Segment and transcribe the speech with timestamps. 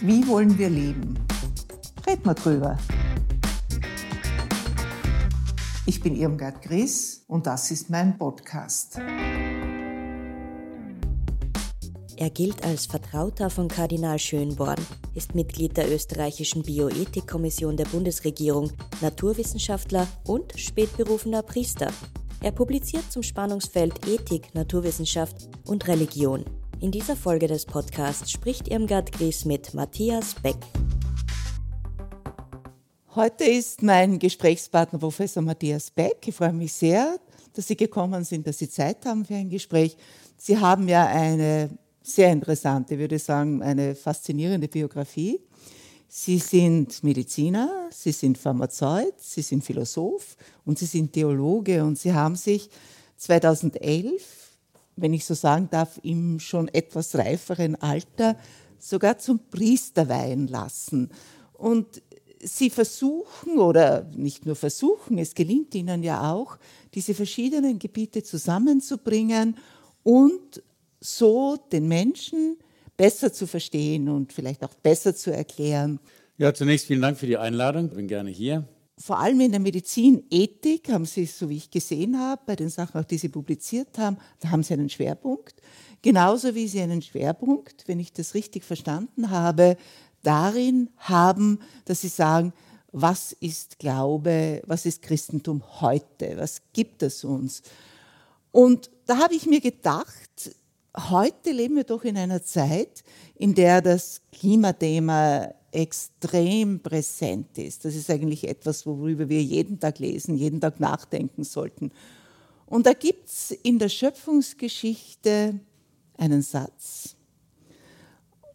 [0.00, 1.18] Wie wollen wir leben?
[2.06, 2.76] Red mal drüber.
[5.86, 8.98] Ich bin Irmgard Gries und das ist mein Podcast.
[12.18, 14.80] Er gilt als Vertrauter von Kardinal Schönborn,
[15.14, 21.90] ist Mitglied der österreichischen Bioethikkommission der Bundesregierung, Naturwissenschaftler und spätberufener Priester.
[22.42, 26.44] Er publiziert zum Spannungsfeld Ethik, Naturwissenschaft und Religion.
[26.78, 30.58] In dieser Folge des Podcasts spricht Irmgard Gries mit Matthias Beck.
[33.14, 36.18] Heute ist mein Gesprächspartner Professor Matthias Beck.
[36.26, 37.18] Ich freue mich sehr,
[37.54, 39.96] dass Sie gekommen sind, dass Sie Zeit haben für ein Gespräch.
[40.36, 41.70] Sie haben ja eine
[42.02, 45.40] sehr interessante, würde ich sagen, eine faszinierende Biografie.
[46.08, 52.12] Sie sind Mediziner, Sie sind Pharmazeut, Sie sind Philosoph und Sie sind Theologe und Sie
[52.12, 52.68] haben sich
[53.16, 54.35] 2011,
[54.96, 58.36] wenn ich so sagen darf, im schon etwas reiferen Alter
[58.78, 61.10] sogar zum Priester weihen lassen.
[61.52, 62.02] Und
[62.42, 66.58] Sie versuchen oder nicht nur versuchen, es gelingt Ihnen ja auch,
[66.94, 69.56] diese verschiedenen Gebiete zusammenzubringen
[70.02, 70.62] und
[71.00, 72.58] so den Menschen
[72.96, 75.98] besser zu verstehen und vielleicht auch besser zu erklären.
[76.38, 77.86] Ja, zunächst vielen Dank für die Einladung.
[77.86, 78.68] Ich bin gerne hier.
[78.98, 82.98] Vor allem in der Medizinethik haben Sie, so wie ich gesehen habe, bei den Sachen,
[82.98, 85.60] auch die Sie publiziert haben, da haben Sie einen Schwerpunkt.
[86.00, 89.76] Genauso wie Sie einen Schwerpunkt, wenn ich das richtig verstanden habe,
[90.22, 92.54] darin haben, dass Sie sagen,
[92.90, 97.62] was ist Glaube, was ist Christentum heute, was gibt es uns?
[98.50, 100.56] Und da habe ich mir gedacht,
[100.96, 107.84] heute leben wir doch in einer Zeit, in der das Klimathema extrem präsent ist.
[107.84, 111.90] Das ist eigentlich etwas, worüber wir jeden Tag lesen, jeden Tag nachdenken sollten.
[112.66, 115.60] Und da gibt es in der Schöpfungsgeschichte
[116.16, 117.16] einen Satz.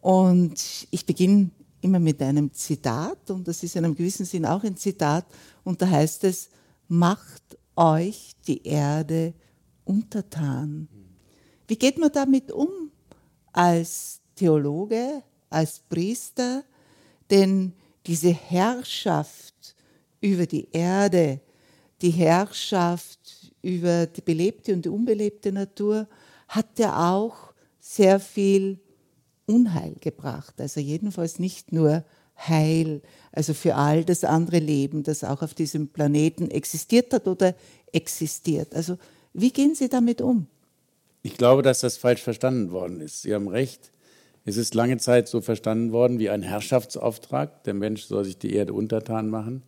[0.00, 4.64] Und ich beginne immer mit einem Zitat, und das ist in einem gewissen Sinn auch
[4.64, 5.24] ein Zitat,
[5.64, 6.48] und da heißt es,
[6.88, 9.32] macht euch die Erde
[9.84, 10.88] untertan.
[11.66, 12.90] Wie geht man damit um
[13.52, 16.64] als Theologe, als Priester?
[17.32, 17.72] Denn
[18.06, 19.74] diese Herrschaft
[20.20, 21.40] über die Erde,
[22.02, 26.06] die Herrschaft über die belebte und die unbelebte Natur
[26.48, 28.78] hat ja auch sehr viel
[29.46, 30.60] Unheil gebracht.
[30.60, 32.04] Also jedenfalls nicht nur
[32.36, 33.00] Heil,
[33.32, 37.54] also für all das andere Leben, das auch auf diesem Planeten existiert hat oder
[37.92, 38.74] existiert.
[38.74, 38.98] Also
[39.32, 40.48] wie gehen Sie damit um?
[41.22, 43.22] Ich glaube, dass das falsch verstanden worden ist.
[43.22, 43.91] Sie haben recht.
[44.44, 47.62] Es ist lange Zeit so verstanden worden wie ein Herrschaftsauftrag.
[47.64, 49.62] Der Mensch soll sich die Erde untertan machen.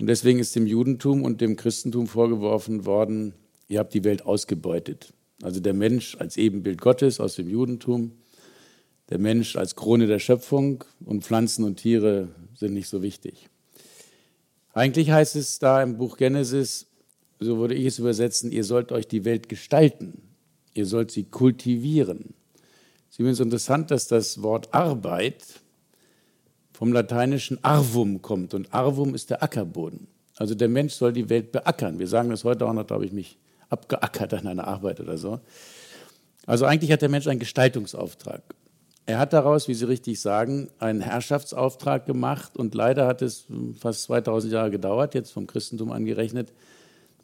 [0.00, 3.34] Und deswegen ist dem Judentum und dem Christentum vorgeworfen worden,
[3.68, 5.12] ihr habt die Welt ausgebeutet.
[5.42, 8.12] Also der Mensch als Ebenbild Gottes aus dem Judentum,
[9.10, 13.48] der Mensch als Krone der Schöpfung und Pflanzen und Tiere sind nicht so wichtig.
[14.72, 16.86] Eigentlich heißt es da im Buch Genesis,
[17.38, 20.22] so würde ich es übersetzen, ihr sollt euch die Welt gestalten.
[20.72, 22.34] Ihr sollt sie kultivieren.
[23.14, 25.44] Es ist übrigens interessant, dass das Wort Arbeit
[26.72, 28.54] vom lateinischen Arvum kommt.
[28.54, 30.08] Und Arvum ist der Ackerboden.
[30.36, 32.00] Also der Mensch soll die Welt beackern.
[32.00, 33.38] Wir sagen das heute auch noch, habe ich mich
[33.68, 35.38] abgeackert an einer Arbeit oder so.
[36.44, 38.42] Also eigentlich hat der Mensch einen Gestaltungsauftrag.
[39.06, 43.44] Er hat daraus, wie Sie richtig sagen, einen Herrschaftsauftrag gemacht und leider hat es
[43.78, 46.52] fast 2000 Jahre gedauert, jetzt vom Christentum angerechnet,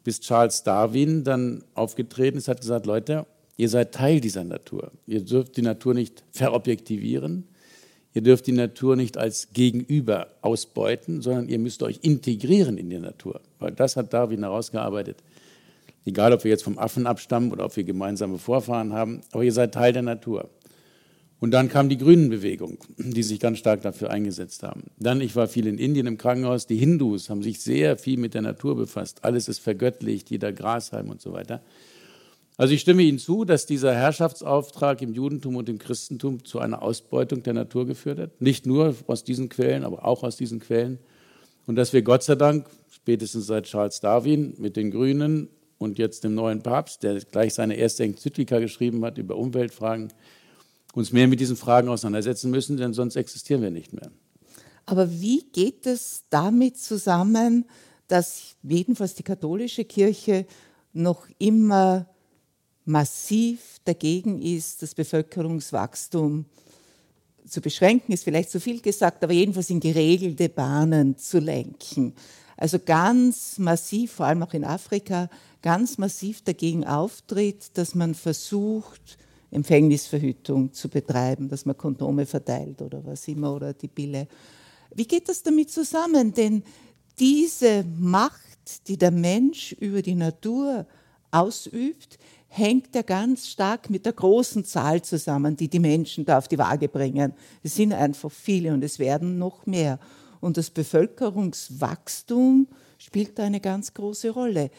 [0.05, 3.25] bis Charles Darwin dann aufgetreten ist, hat gesagt, Leute,
[3.61, 4.91] Ihr seid Teil dieser Natur.
[5.05, 7.43] Ihr dürft die Natur nicht verobjektivieren.
[8.11, 12.97] Ihr dürft die Natur nicht als Gegenüber ausbeuten, sondern ihr müsst euch integrieren in die
[12.97, 13.39] Natur.
[13.59, 15.17] Weil das hat Darwin herausgearbeitet.
[16.05, 19.53] Egal, ob wir jetzt vom Affen abstammen oder ob wir gemeinsame Vorfahren haben, aber ihr
[19.53, 20.49] seid Teil der Natur.
[21.39, 24.85] Und dann kam die Grünenbewegung, die sich ganz stark dafür eingesetzt haben.
[24.97, 28.33] Dann, ich war viel in Indien im Krankenhaus, die Hindus haben sich sehr viel mit
[28.33, 29.23] der Natur befasst.
[29.23, 31.61] Alles ist vergöttlicht, jeder Grashalm und so weiter.
[32.57, 36.81] Also ich stimme Ihnen zu, dass dieser Herrschaftsauftrag im Judentum und im Christentum zu einer
[36.81, 38.41] Ausbeutung der Natur geführt hat.
[38.41, 40.99] Nicht nur aus diesen Quellen, aber auch aus diesen Quellen.
[41.65, 46.23] Und dass wir Gott sei Dank, spätestens seit Charles Darwin mit den Grünen und jetzt
[46.23, 50.13] dem neuen Papst, der gleich seine erste Enzyklika geschrieben hat über Umweltfragen,
[50.93, 54.11] uns mehr mit diesen Fragen auseinandersetzen müssen, denn sonst existieren wir nicht mehr.
[54.85, 57.65] Aber wie geht es damit zusammen,
[58.07, 60.45] dass jedenfalls die katholische Kirche
[60.93, 62.07] noch immer
[62.91, 66.45] massiv dagegen ist, das Bevölkerungswachstum
[67.47, 72.13] zu beschränken, ist vielleicht zu viel gesagt, aber jedenfalls in geregelte Bahnen zu lenken.
[72.57, 75.29] Also ganz massiv, vor allem auch in Afrika,
[75.61, 79.17] ganz massiv dagegen auftritt, dass man versucht,
[79.49, 84.27] Empfängnisverhütung zu betreiben, dass man Kondome verteilt oder was immer oder die Pille.
[84.93, 86.33] Wie geht das damit zusammen?
[86.33, 86.63] Denn
[87.19, 90.85] diese Macht, die der Mensch über die Natur
[91.31, 92.17] ausübt,
[92.53, 96.57] hängt ja ganz stark mit der großen Zahl zusammen, die die Menschen da auf die
[96.57, 97.33] Waage bringen.
[97.63, 99.99] Es sind einfach viele und es werden noch mehr.
[100.41, 102.67] Und das Bevölkerungswachstum
[102.97, 104.69] spielt da eine ganz große Rolle.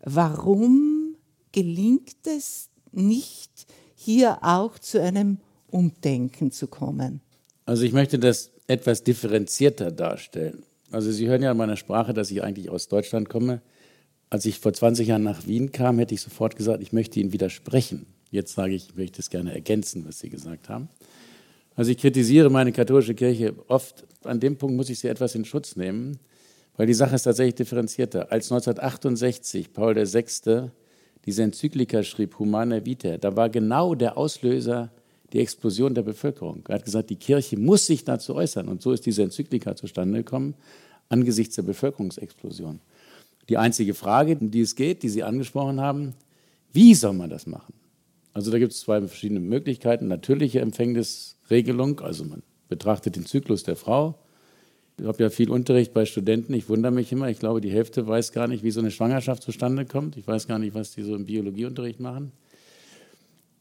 [0.00, 1.16] Warum
[1.52, 5.36] gelingt es nicht, hier auch zu einem
[5.70, 7.20] Umdenken zu kommen?
[7.66, 10.62] Also ich möchte das etwas differenzierter darstellen.
[10.90, 13.60] Also Sie hören ja an meiner Sprache, dass ich eigentlich aus Deutschland komme.
[14.30, 17.32] Als ich vor 20 Jahren nach Wien kam, hätte ich sofort gesagt, ich möchte Ihnen
[17.32, 18.06] widersprechen.
[18.30, 20.88] Jetzt sage ich, ich möchte es gerne ergänzen, was Sie gesagt haben.
[21.78, 24.04] Also ich kritisiere meine katholische Kirche oft.
[24.24, 26.18] An dem Punkt muss ich sie etwas in Schutz nehmen,
[26.76, 28.32] weil die Sache ist tatsächlich differenzierter.
[28.32, 30.70] Als 1968 Paul VI.
[31.24, 34.90] diese Enzyklika schrieb, Humana Vitae, da war genau der Auslöser
[35.32, 36.64] die Explosion der Bevölkerung.
[36.68, 38.66] Er hat gesagt, die Kirche muss sich dazu äußern.
[38.66, 40.54] Und so ist diese Enzyklika zustande gekommen,
[41.08, 42.80] angesichts der Bevölkerungsexplosion.
[43.48, 46.14] Die einzige Frage, um die es geht, die Sie angesprochen haben,
[46.72, 47.74] wie soll man das machen?
[48.32, 50.06] Also da gibt es zwei verschiedene Möglichkeiten.
[50.06, 54.18] Natürliche Empfängnisregelung, also man betrachtet den Zyklus der Frau,
[55.00, 56.54] ich habe ja viel Unterricht bei Studenten.
[56.54, 57.28] Ich wundere mich immer.
[57.30, 60.16] Ich glaube, die Hälfte weiß gar nicht, wie so eine Schwangerschaft zustande kommt.
[60.16, 62.32] Ich weiß gar nicht, was die so im Biologieunterricht machen.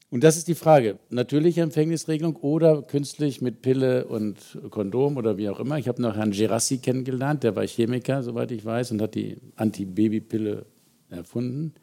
[0.09, 1.00] Und das ist die Frage.
[1.09, 5.77] Natürliche Empfängnisregelung oder künstlich mit Pille und Kondom oder wie auch immer.
[5.77, 9.38] Ich habe noch Herrn Gerassi kennengelernt, der war Chemiker, soweit ich weiß, und hat die
[9.57, 10.65] Antibabypille
[11.09, 11.74] erfunden.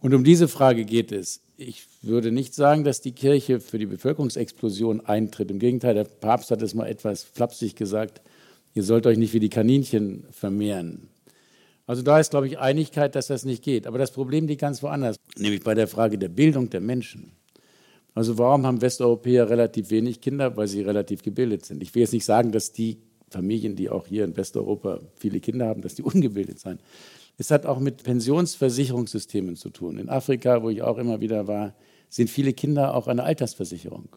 [0.00, 1.40] Und um diese Frage geht es.
[1.56, 5.50] Ich würde nicht sagen, dass die Kirche für die Bevölkerungsexplosion eintritt.
[5.50, 8.20] Im Gegenteil, der Papst hat es mal etwas flapsig gesagt
[8.74, 11.08] ihr sollt euch nicht wie die Kaninchen vermehren.
[11.86, 13.86] Also da ist, glaube ich, Einigkeit, dass das nicht geht.
[13.86, 17.32] Aber das Problem liegt ganz woanders, nämlich bei der Frage der Bildung der Menschen.
[18.14, 20.56] Also warum haben Westeuropäer relativ wenig Kinder?
[20.56, 21.82] Weil sie relativ gebildet sind.
[21.82, 22.98] Ich will jetzt nicht sagen, dass die
[23.28, 26.78] Familien, die auch hier in Westeuropa viele Kinder haben, dass die ungebildet seien.
[27.36, 29.98] Es hat auch mit Pensionsversicherungssystemen zu tun.
[29.98, 31.74] In Afrika, wo ich auch immer wieder war,
[32.08, 34.08] sind viele Kinder auch eine Altersversicherung.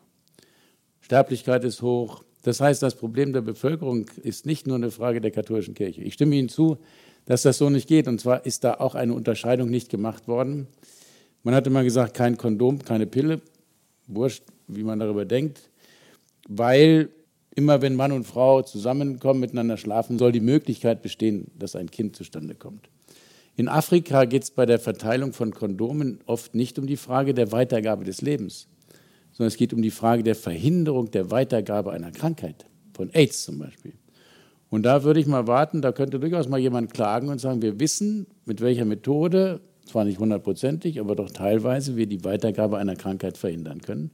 [1.01, 5.31] Sterblichkeit ist hoch, das heißt, das Problem der Bevölkerung ist nicht nur eine Frage der
[5.31, 6.01] katholischen Kirche.
[6.01, 6.77] Ich stimme Ihnen zu,
[7.27, 8.07] dass das so nicht geht.
[8.07, 10.67] Und zwar ist da auch eine Unterscheidung nicht gemacht worden.
[11.43, 13.41] Man hat immer gesagt, kein Kondom, keine Pille.
[14.07, 15.69] Wurscht, wie man darüber denkt.
[16.47, 17.09] Weil
[17.53, 22.15] immer wenn Mann und Frau zusammenkommen, miteinander schlafen, soll die Möglichkeit bestehen, dass ein Kind
[22.15, 22.89] zustande kommt.
[23.57, 27.51] In Afrika geht es bei der Verteilung von Kondomen oft nicht um die Frage der
[27.51, 28.67] Weitergabe des Lebens,
[29.33, 33.59] sondern es geht um die Frage der Verhinderung der Weitergabe einer Krankheit, von AIDS zum
[33.59, 33.93] Beispiel.
[34.69, 37.79] Und da würde ich mal warten, da könnte durchaus mal jemand klagen und sagen, wir
[37.79, 43.37] wissen, mit welcher Methode, zwar nicht hundertprozentig, aber doch teilweise wir die Weitergabe einer Krankheit
[43.37, 44.11] verhindern können.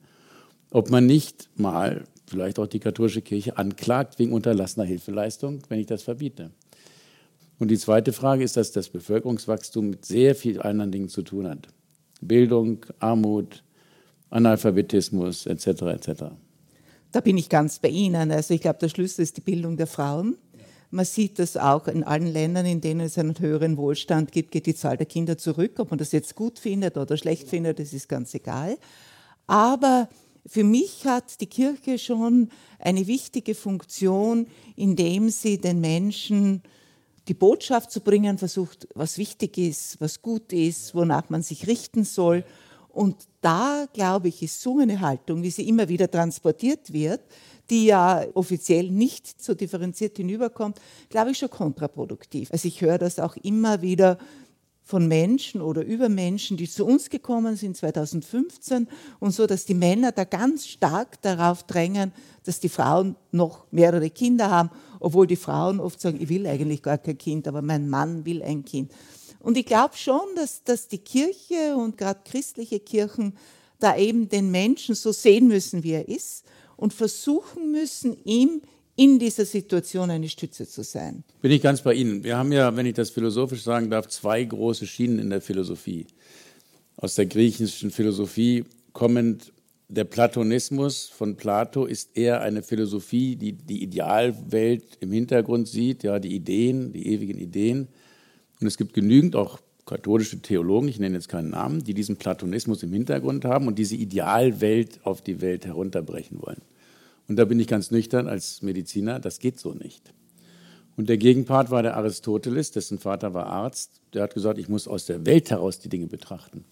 [0.69, 5.87] Ob man nicht mal vielleicht auch die katholische Kirche anklagt wegen unterlassener Hilfeleistung, wenn ich
[5.87, 6.51] das verbiete.
[7.59, 11.47] Und die zweite Frage ist, dass das Bevölkerungswachstum mit sehr vielen anderen Dingen zu tun
[11.47, 11.67] hat.
[12.21, 13.63] Bildung, Armut,
[14.29, 15.67] Analphabetismus etc.
[15.83, 16.23] etc.
[17.13, 18.31] Da bin ich ganz bei Ihnen.
[18.31, 20.35] Also ich glaube, der Schlüssel ist die Bildung der Frauen.
[20.89, 24.65] Man sieht das auch in allen Ländern, in denen es einen höheren Wohlstand gibt, geht
[24.65, 25.73] die Zahl der Kinder zurück.
[25.77, 28.79] Ob man das jetzt gut findet oder schlecht findet, das ist ganz egal.
[29.45, 30.09] Aber
[30.47, 36.63] für mich hat die Kirche schon eine wichtige Funktion, indem sie den Menschen
[37.27, 42.05] die Botschaft zu bringen versucht, was wichtig ist, was gut ist, wonach man sich richten
[42.05, 42.43] soll
[42.93, 47.21] und da, glaube ich, ist so eine Haltung, wie sie immer wieder transportiert wird,
[47.69, 52.51] die ja offiziell nicht so differenziert hinüberkommt, glaube ich, schon kontraproduktiv.
[52.51, 54.19] Also ich höre das auch immer wieder
[54.83, 58.87] von Menschen oder über Menschen, die zu uns gekommen sind 2015
[59.19, 62.11] und so, dass die Männer da ganz stark darauf drängen,
[62.43, 64.69] dass die Frauen noch mehrere Kinder haben,
[64.99, 68.43] obwohl die Frauen oft sagen, ich will eigentlich gar kein Kind, aber mein Mann will
[68.43, 68.91] ein Kind.
[69.43, 73.35] Und ich glaube schon, dass, dass die Kirche und gerade christliche Kirchen
[73.79, 76.45] da eben den Menschen so sehen müssen, wie er ist
[76.77, 78.61] und versuchen müssen, ihm
[78.95, 81.25] in dieser Situation eine Stütze zu sein.
[81.41, 82.23] Bin ich ganz bei Ihnen.
[82.23, 86.07] Wir haben ja, wenn ich das philosophisch sagen darf, zwei große Schienen in der Philosophie.
[86.95, 89.51] Aus der griechischen Philosophie kommend
[89.89, 96.19] der Platonismus von Plato ist eher eine Philosophie, die die Idealwelt im Hintergrund sieht, ja,
[96.19, 97.89] die Ideen, die ewigen Ideen.
[98.63, 102.81] Und es gibt genügend auch katholische Theologen, ich nenne jetzt keinen Namen, die diesen Platonismus
[102.81, 106.61] im Hintergrund haben und diese Idealwelt auf die Welt herunterbrechen wollen.
[107.27, 110.13] Und da bin ich ganz nüchtern als Mediziner, das geht so nicht.
[110.95, 113.99] Und der Gegenpart war der Aristoteles, dessen Vater war Arzt.
[114.13, 116.63] Der hat gesagt, ich muss aus der Welt heraus die Dinge betrachten.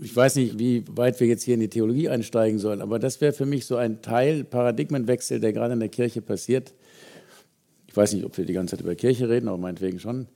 [0.00, 3.20] ich weiß nicht, wie weit wir jetzt hier in die Theologie einsteigen sollen, aber das
[3.20, 6.72] wäre für mich so ein Teil, Paradigmenwechsel, der gerade in der Kirche passiert.
[7.92, 10.26] Ich weiß nicht, ob wir die ganze Zeit über Kirche reden, aber meinetwegen schon.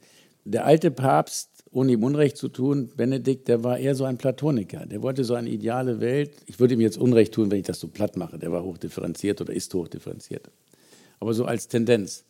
[0.48, 4.86] Der alte Papst, ohne ihm Unrecht zu tun, Benedikt, der war eher so ein Platoniker.
[4.86, 6.36] Der wollte so eine ideale Welt.
[6.46, 8.38] Ich würde ihm jetzt Unrecht tun, wenn ich das so platt mache.
[8.38, 10.48] Der war hochdifferenziert oder ist hochdifferenziert.
[11.18, 12.24] Aber so als Tendenz.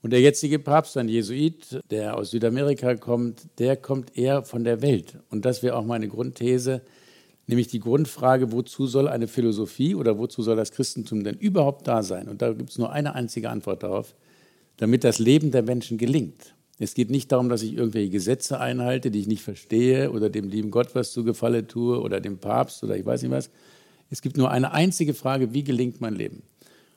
[0.00, 4.80] Und der jetzige Papst, ein Jesuit, der aus Südamerika kommt, der kommt eher von der
[4.80, 5.18] Welt.
[5.28, 6.80] Und das wäre auch meine Grundthese,
[7.46, 12.02] nämlich die Grundfrage, wozu soll eine Philosophie oder wozu soll das Christentum denn überhaupt da
[12.02, 12.26] sein?
[12.26, 14.14] Und da gibt es nur eine einzige Antwort darauf,
[14.78, 16.54] damit das Leben der Menschen gelingt.
[16.82, 20.48] Es geht nicht darum, dass ich irgendwelche Gesetze einhalte, die ich nicht verstehe oder dem
[20.48, 23.50] lieben Gott was zu Gefalle tue oder dem Papst oder ich weiß nicht was.
[24.08, 26.42] Es gibt nur eine einzige Frage, wie gelingt mein Leben?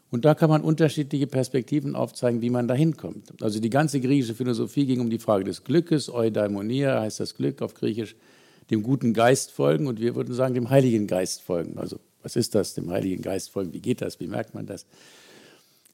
[0.10, 3.34] Und da kann man unterschiedliche Perspektiven aufzeigen, wie man da hinkommt.
[3.42, 7.62] Also die ganze griechische Philosophie ging um die Frage des Glückes, Eudaimonia heißt das Glück
[7.62, 8.16] auf Griechisch,
[8.72, 11.78] dem guten Geist folgen und wir würden sagen, dem Heiligen Geist folgen.
[11.78, 13.74] Also was ist das, dem Heiligen Geist folgen?
[13.74, 14.22] Wie geht das?
[14.22, 14.86] Wie merkt man das?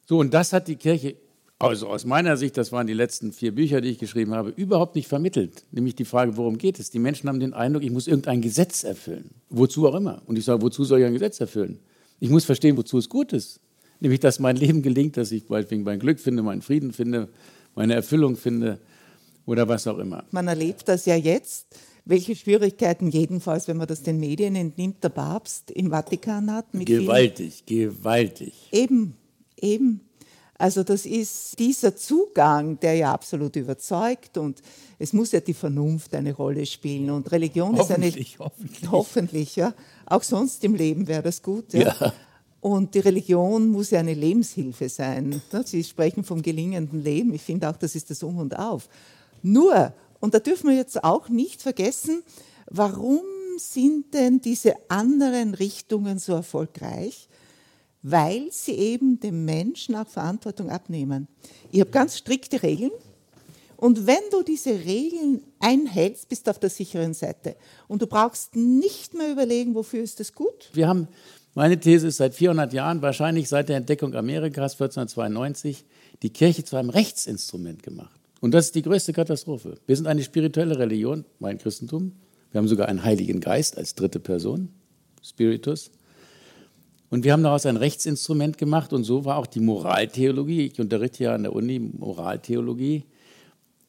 [0.05, 1.15] So, und das hat die Kirche,
[1.59, 4.95] also aus meiner Sicht, das waren die letzten vier Bücher, die ich geschrieben habe, überhaupt
[4.95, 5.65] nicht vermittelt.
[5.71, 6.89] Nämlich die Frage, worum geht es?
[6.89, 9.31] Die Menschen haben den Eindruck, ich muss irgendein Gesetz erfüllen.
[9.49, 10.21] Wozu auch immer.
[10.25, 11.79] Und ich sage, wozu soll ich ein Gesetz erfüllen?
[12.19, 13.59] Ich muss verstehen, wozu es gut ist
[13.99, 17.29] nämlich dass mein Leben gelingt, dass ich meinetwegen mein Glück finde, meinen Frieden finde,
[17.75, 18.79] meine Erfüllung finde
[19.45, 20.23] oder was auch immer.
[20.31, 21.67] Man erlebt das ja jetzt,
[22.05, 26.65] welche Schwierigkeiten jedenfalls, wenn man das den Medien entnimmt, der Papst im Vatikan hat.
[26.73, 28.53] gewaltig, gewaltig.
[28.71, 29.15] Eben,
[29.59, 30.01] eben.
[30.59, 34.61] Also das ist dieser Zugang, der ja absolut überzeugt und
[34.99, 38.37] es muss ja die Vernunft eine Rolle spielen und Religion ist eine hoffentlich,
[38.91, 39.73] hoffentlich ja.
[40.05, 41.71] Auch sonst im Leben wäre das gut.
[41.71, 41.95] Ja.
[41.97, 42.13] ja.
[42.59, 45.41] Und die Religion muss ja eine Lebenshilfe sein.
[45.63, 47.33] Sie sprechen vom gelingenden Leben.
[47.33, 48.89] Ich finde auch, das ist das Um und Auf.
[49.41, 52.21] Nur, und da dürfen wir jetzt auch nicht vergessen,
[52.69, 53.21] warum
[53.57, 57.28] sind denn diese anderen Richtungen so erfolgreich?
[58.01, 61.27] Weil sie eben dem Menschen auch Verantwortung abnehmen.
[61.71, 62.91] Ich habe ganz strikte Regeln.
[63.75, 67.55] Und wenn du diese Regeln einhältst, bist du auf der sicheren Seite.
[67.87, 70.69] Und du brauchst nicht mehr überlegen, wofür ist das gut.
[70.73, 71.07] Wir haben
[71.55, 75.83] meine These ist seit 400 Jahren, wahrscheinlich seit der Entdeckung Amerikas 1492,
[76.21, 78.19] die Kirche zu einem Rechtsinstrument gemacht.
[78.39, 79.75] Und das ist die größte Katastrophe.
[79.85, 82.13] Wir sind eine spirituelle Religion, mein Christentum.
[82.51, 84.69] Wir haben sogar einen Heiligen Geist als dritte Person,
[85.21, 85.91] Spiritus.
[87.09, 90.67] Und wir haben daraus ein Rechtsinstrument gemacht und so war auch die Moraltheologie.
[90.67, 93.05] Ich unterrichte ja an der Uni Moraltheologie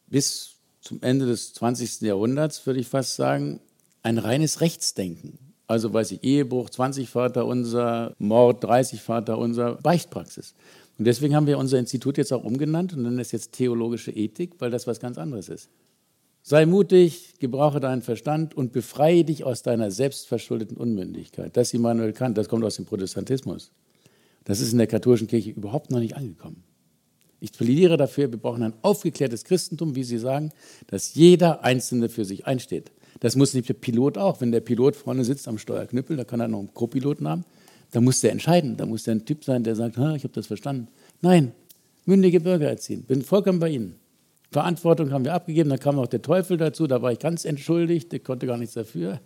[0.07, 2.01] bis zum Ende des 20.
[2.01, 3.61] Jahrhunderts, würde ich fast sagen,
[4.03, 5.39] ein reines Rechtsdenken.
[5.67, 10.55] Also weiß ich, Ehebruch 20 Vater unser, Mord 30 Vater unser, Beichtpraxis.
[10.99, 14.55] Und deswegen haben wir unser Institut jetzt auch umgenannt und nennen es jetzt theologische Ethik,
[14.59, 15.69] weil das was ganz anderes ist.
[16.43, 21.57] Sei mutig, gebrauche deinen Verstand und befreie dich aus deiner selbstverschuldeten Unmündigkeit.
[21.57, 23.73] Das Immanuel Kant, das kommt aus dem Protestantismus.
[24.45, 26.65] Das ist in der katholischen Kirche überhaupt noch nicht angekommen.
[27.41, 30.51] Ich plädiere dafür, wir brauchen ein aufgeklärtes Christentum, wie Sie sagen,
[30.87, 32.91] dass jeder Einzelne für sich einsteht.
[33.21, 34.41] Das muss nicht der Pilot auch.
[34.41, 37.45] Wenn der Pilot vorne sitzt am Steuerknüppel, da kann er noch einen Co-Piloten haben,
[37.93, 38.77] da muss der entscheiden.
[38.77, 40.89] Da muss der ein Typ sein, der sagt, ich habe das verstanden.
[41.23, 41.53] Nein,
[42.05, 43.03] mündige Bürger erziehen.
[43.03, 43.97] Bin vollkommen bei Ihnen.
[44.51, 48.11] Verantwortung haben wir abgegeben, da kam auch der Teufel dazu, da war ich ganz entschuldigt,
[48.11, 49.21] der konnte gar nichts dafür.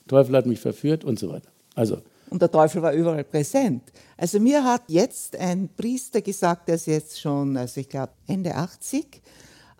[0.00, 1.50] Der Teufel hat mich verführt und so weiter.
[1.74, 3.82] Also, und der Teufel war überall präsent.
[4.16, 8.54] Also mir hat jetzt ein Priester gesagt, der ist jetzt schon, also ich glaube Ende
[8.54, 9.20] 80,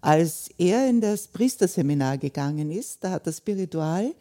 [0.00, 4.12] als er in das Priesterseminar gegangen ist, da hat der Spiritual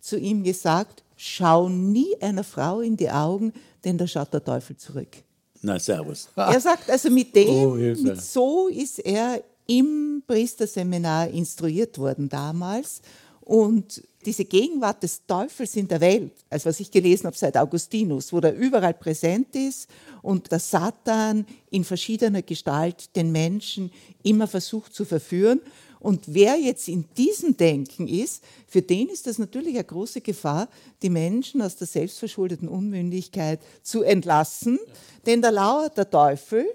[0.00, 3.52] zu ihm gesagt, schau nie einer Frau in die Augen,
[3.84, 5.16] denn da schaut der Teufel zurück.
[5.62, 6.28] Na, servus.
[6.36, 13.00] Er sagt also, mit dem, oh, mit so ist er im Priesterseminar instruiert worden damals.
[13.42, 18.32] Und diese Gegenwart des Teufels in der Welt, also was ich gelesen habe seit Augustinus,
[18.32, 19.88] wo der überall präsent ist
[20.22, 23.90] und der Satan in verschiedener Gestalt den Menschen
[24.22, 25.60] immer versucht zu verführen.
[26.00, 30.68] Und wer jetzt in diesem Denken ist, für den ist das natürlich eine große Gefahr,
[31.02, 34.78] die Menschen aus der selbstverschuldeten Unmündigkeit zu entlassen,
[35.26, 36.66] denn da lauert der Teufel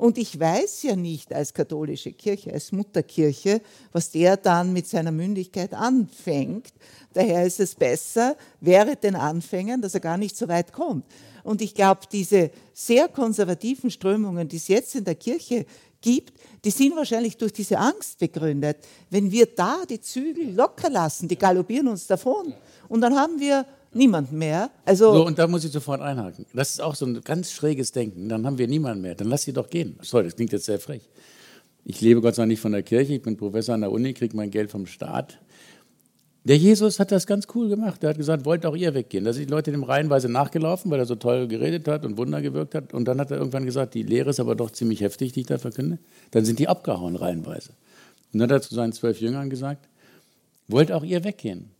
[0.00, 3.60] und ich weiß ja nicht als katholische Kirche, als Mutterkirche,
[3.92, 6.72] was der dann mit seiner Mündigkeit anfängt.
[7.12, 11.04] Daher ist es besser, wäre den Anfängern, dass er gar nicht so weit kommt.
[11.44, 15.66] Und ich glaube, diese sehr konservativen Strömungen, die es jetzt in der Kirche
[16.00, 16.32] gibt,
[16.64, 18.78] die sind wahrscheinlich durch diese Angst begründet.
[19.10, 22.54] Wenn wir da die Zügel locker lassen, die galoppieren uns davon.
[22.88, 24.70] Und dann haben wir niemand mehr.
[24.84, 26.46] Also so, und da muss ich sofort einhaken.
[26.54, 28.28] Das ist auch so ein ganz schräges Denken.
[28.28, 29.14] Dann haben wir niemanden mehr.
[29.14, 29.98] Dann lass sie doch gehen.
[30.02, 31.02] Sorry, das klingt jetzt sehr frech.
[31.84, 33.14] Ich lebe Gott sei Dank nicht von der Kirche.
[33.14, 35.38] Ich bin Professor an der Uni, kriege mein Geld vom Staat.
[36.44, 38.02] Der Jesus hat das ganz cool gemacht.
[38.02, 39.24] Er hat gesagt, wollt auch ihr weggehen.
[39.24, 42.40] Da sind die Leute dem reihenweise nachgelaufen, weil er so toll geredet hat und Wunder
[42.40, 42.94] gewirkt hat.
[42.94, 45.46] Und dann hat er irgendwann gesagt, die Lehre ist aber doch ziemlich heftig, die ich
[45.46, 45.98] da verkünde.
[46.30, 47.72] Dann sind die abgehauen reihenweise.
[48.32, 49.86] Und dann hat er zu seinen zwölf Jüngern gesagt,
[50.66, 51.70] wollt auch ihr weggehen.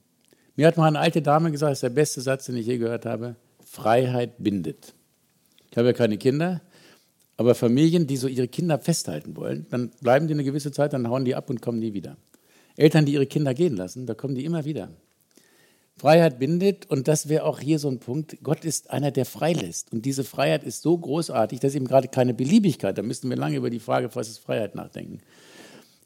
[0.61, 2.77] Mir hat mal eine alte Dame gesagt, das ist der beste Satz, den ich je
[2.77, 4.93] gehört habe, Freiheit bindet.
[5.71, 6.61] Ich habe ja keine Kinder,
[7.39, 11.09] aber Familien, die so ihre Kinder festhalten wollen, dann bleiben die eine gewisse Zeit, dann
[11.09, 12.19] hauen die ab und kommen nie wieder.
[12.77, 14.91] Eltern, die ihre Kinder gehen lassen, da kommen die immer wieder.
[15.97, 18.37] Freiheit bindet und das wäre auch hier so ein Punkt.
[18.43, 19.91] Gott ist einer, der freilässt.
[19.95, 22.99] Und diese Freiheit ist so großartig, dass eben gerade keine Beliebigkeit.
[22.99, 25.21] Da müssten wir lange über die Frage, was ist Freiheit, nachdenken.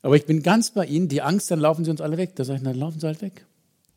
[0.02, 2.36] Aber ich bin ganz bei Ihnen, die Angst, dann laufen sie uns alle weg.
[2.36, 3.46] Da sage ich, dann laufen sie halt weg.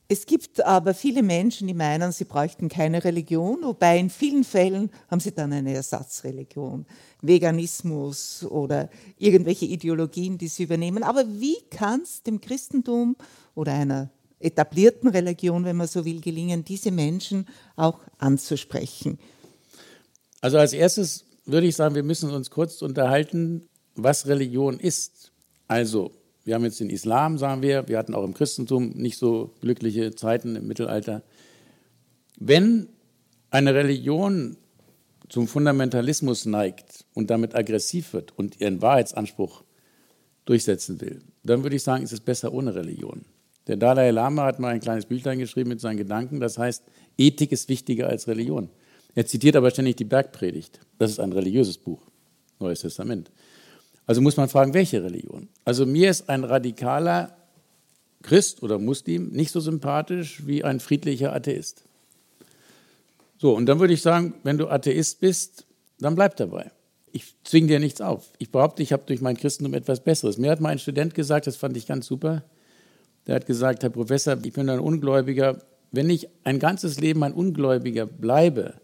[0.10, 4.90] Es gibt aber viele Menschen, die meinen, sie bräuchten keine Religion, wobei in vielen Fällen
[5.12, 6.86] haben sie dann eine Ersatzreligion,
[7.22, 11.04] Veganismus oder irgendwelche Ideologien, die sie übernehmen.
[11.04, 13.18] Aber wie kann es dem Christentum
[13.54, 14.10] oder einer
[14.40, 17.46] etablierten Religion, wenn man so will, gelingen, diese Menschen
[17.76, 19.20] auch anzusprechen?
[20.40, 25.32] Also als erstes würde ich sagen, wir müssen uns kurz unterhalten, was Religion ist.
[25.68, 26.12] Also
[26.48, 30.16] wir haben jetzt den Islam, sagen wir, wir hatten auch im Christentum nicht so glückliche
[30.16, 31.22] Zeiten im Mittelalter.
[32.39, 32.88] Wenn
[33.50, 34.56] eine Religion
[35.27, 39.66] zum Fundamentalismus neigt und damit aggressiv wird und ihren Wahrheitsanspruch
[40.46, 43.25] durchsetzen will, dann würde ich sagen, ist es besser ohne Religion.
[43.68, 46.82] Der Dalai Lama hat mal ein kleines Büchlein geschrieben mit seinen Gedanken, das heißt,
[47.18, 48.70] Ethik ist wichtiger als Religion.
[49.16, 50.80] Er zitiert aber ständig die Bergpredigt.
[50.98, 52.04] Das ist ein religiöses Buch,
[52.58, 53.32] Neues Testament.
[54.08, 55.50] Also muss man fragen, welche Religion?
[55.66, 57.36] Also mir ist ein radikaler
[58.24, 61.84] Christ oder Muslim nicht so sympathisch wie ein friedlicher Atheist.
[63.38, 65.66] So, und dann würde ich sagen, wenn du Atheist bist,
[66.00, 66.72] dann bleib dabei.
[67.12, 68.32] Ich zwinge dir nichts auf.
[68.40, 70.38] Ich behaupte, ich habe durch mein Christentum etwas Besseres.
[70.38, 72.44] Mir hat mal ein Student gesagt, das fand ich ganz super.
[73.28, 75.62] Der hat gesagt, Herr Professor, ich bin ein Ungläubiger.
[75.92, 78.76] Wenn ich ein ganzes Leben ein Ungläubiger bleibe,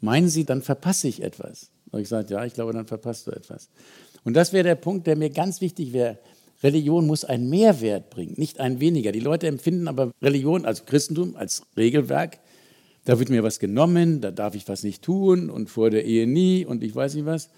[0.00, 1.70] meinen Sie, dann verpasse ich etwas?
[1.90, 3.68] Und ich sagte, ja, ich glaube, dann verpasst du etwas.
[4.24, 6.18] Und das wäre der Punkt, der mir ganz wichtig wäre.
[6.62, 9.12] Religion muss einen Mehrwert bringen, nicht einen weniger.
[9.12, 12.38] Die Leute empfinden aber Religion, also Christentum, als Regelwerk.
[13.06, 16.26] Da wird mir was genommen, da darf ich was nicht tun und vor der Ehe
[16.26, 17.48] nie und ich weiß nicht was.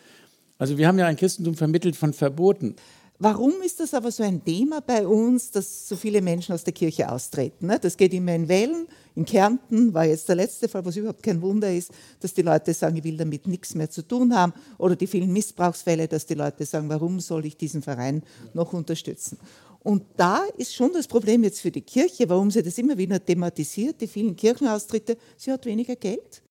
[0.57, 2.77] Also wir haben ja ein Christentum vermittelt von Verboten.
[3.24, 6.72] Warum ist das aber so ein Thema bei uns, dass so viele Menschen aus der
[6.72, 7.66] Kirche austreten?
[7.68, 7.78] Ne?
[7.78, 8.88] Das geht immer in Wellen.
[9.14, 12.74] In Kärnten war jetzt der letzte Fall, was überhaupt kein Wunder ist, dass die Leute
[12.74, 14.52] sagen, ich will damit nichts mehr zu tun haben.
[14.76, 19.38] Oder die vielen Missbrauchsfälle, dass die Leute sagen, warum soll ich diesen Verein noch unterstützen?
[19.85, 23.24] Und da ist schon das Problem jetzt für die Kirche, warum sie das immer wieder
[23.24, 26.42] thematisiert, die vielen Kirchenaustritte, sie hat weniger Geld.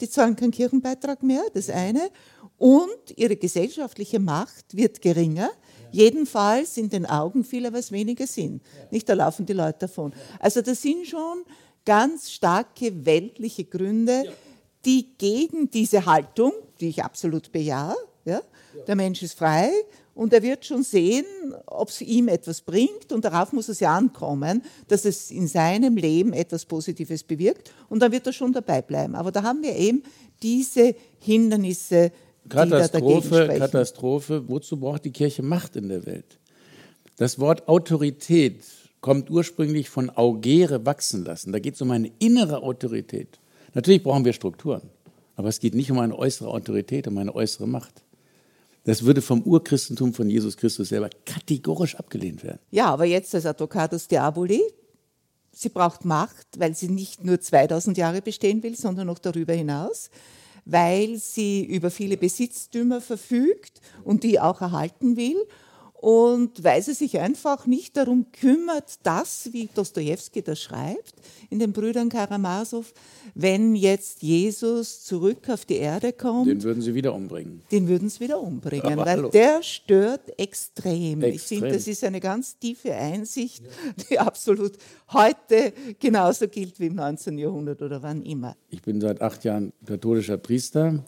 [0.00, 2.10] Die zahlen keinen Kirchenbeitrag mehr, das eine.
[2.56, 5.50] Und ihre gesellschaftliche Macht wird geringer.
[5.94, 8.60] Jedenfalls in den Augen vieler, was weniger sind.
[8.90, 10.12] Nicht, da laufen die Leute davon.
[10.40, 11.44] Also das sind schon
[11.84, 14.24] ganz starke weltliche Gründe,
[14.84, 18.42] die gegen diese Haltung, die ich absolut bejahe, ja,
[18.88, 19.70] der Mensch ist frei
[20.16, 21.26] und er wird schon sehen,
[21.66, 25.96] ob es ihm etwas bringt und darauf muss es ja ankommen, dass es in seinem
[25.96, 29.14] Leben etwas Positives bewirkt und dann wird er schon dabei bleiben.
[29.14, 30.02] Aber da haben wir eben
[30.42, 32.10] diese Hindernisse,
[32.48, 34.48] Katastrophe, Katastrophe.
[34.48, 36.38] Wozu braucht die Kirche Macht in der Welt?
[37.16, 38.62] Das Wort Autorität
[39.00, 41.52] kommt ursprünglich von augere wachsen lassen.
[41.52, 43.38] Da geht es um eine innere Autorität.
[43.74, 44.82] Natürlich brauchen wir Strukturen,
[45.36, 48.02] aber es geht nicht um eine äußere Autorität, um eine äußere Macht.
[48.84, 52.58] Das würde vom Urchristentum von Jesus Christus selber kategorisch abgelehnt werden.
[52.70, 54.62] Ja, aber jetzt als Advocatus Diaboli,
[55.52, 60.10] sie braucht Macht, weil sie nicht nur 2000 Jahre bestehen will, sondern noch darüber hinaus
[60.64, 65.36] weil sie über viele Besitztümer verfügt und die auch erhalten will
[65.94, 71.14] und weil sie sich einfach nicht darum kümmert, dass, wie Dostoevsky das schreibt,
[71.48, 72.84] in den Brüdern Karamasow,
[73.34, 76.48] wenn jetzt Jesus zurück auf die Erde kommt.
[76.48, 77.62] Den würden sie wieder umbringen.
[77.72, 79.28] Den würden sie wieder umbringen, Aber weil hallo.
[79.30, 81.22] der stört extrem.
[81.22, 81.34] extrem.
[81.34, 83.64] Ich finde, das ist eine ganz tiefe Einsicht,
[84.10, 84.72] die absolut
[85.12, 87.38] heute genauso gilt wie im 19.
[87.38, 88.56] Jahrhundert oder wann immer.
[88.68, 91.02] Ich bin seit acht Jahren katholischer Priester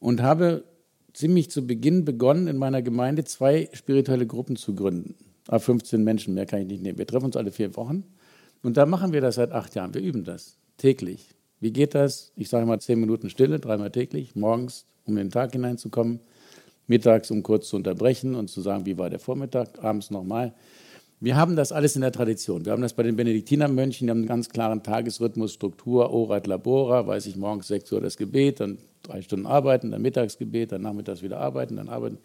[0.00, 0.64] und habe
[1.16, 5.14] ziemlich zu Beginn begonnen, in meiner Gemeinde zwei spirituelle Gruppen zu gründen.
[5.48, 6.98] Ab 15 Menschen, mehr kann ich nicht nehmen.
[6.98, 8.04] Wir treffen uns alle vier Wochen
[8.62, 9.94] und da machen wir das seit acht Jahren.
[9.94, 11.30] Wir üben das täglich.
[11.58, 12.32] Wie geht das?
[12.36, 16.20] Ich sage mal zehn Minuten Stille, dreimal täglich, morgens, um in den Tag hineinzukommen,
[16.86, 20.52] mittags, um kurz zu unterbrechen und zu sagen, wie war der Vormittag, abends nochmal.
[21.18, 22.66] Wir haben das alles in der Tradition.
[22.66, 27.06] Wir haben das bei den Benediktinermönchen, die haben einen ganz klaren Tagesrhythmus, Struktur, Orat Labora,
[27.06, 31.22] weiß ich, morgens 6 Uhr das Gebet, dann drei Stunden arbeiten, dann Mittagsgebet, dann nachmittags
[31.22, 32.18] wieder arbeiten, dann arbeiten.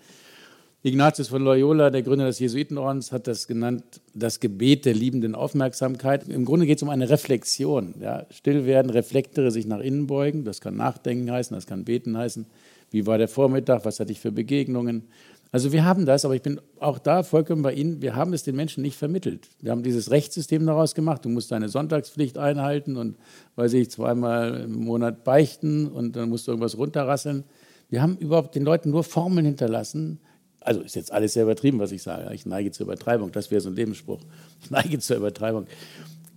[0.84, 3.84] Ignatius von Loyola, der Gründer des Jesuitenordens, hat das genannt,
[4.15, 6.27] das Gebet der liebenden Aufmerksamkeit.
[6.27, 7.93] Im Grunde geht es um eine Reflexion.
[8.01, 8.25] Ja.
[8.32, 10.43] Still werden, Reflektere, sich nach innen beugen.
[10.43, 12.47] Das kann Nachdenken heißen, das kann Beten heißen.
[12.89, 13.86] Wie war der Vormittag?
[13.86, 15.04] Was hatte ich für Begegnungen?
[15.52, 18.02] Also wir haben das, aber ich bin auch da vollkommen bei Ihnen.
[18.02, 19.50] Wir haben es den Menschen nicht vermittelt.
[19.60, 21.26] Wir haben dieses Rechtssystem daraus gemacht.
[21.26, 23.18] Du musst deine Sonntagspflicht einhalten und,
[23.56, 27.44] weiß ich, zweimal im Monat beichten und dann musst du irgendwas runterrasseln.
[27.90, 30.20] Wir haben überhaupt den Leuten nur Formeln hinterlassen,
[30.62, 32.34] also ist jetzt alles sehr übertrieben, was ich sage.
[32.34, 33.32] Ich neige zur Übertreibung.
[33.32, 34.20] Das wäre so ein Lebensspruch.
[34.62, 35.66] Ich neige zur Übertreibung.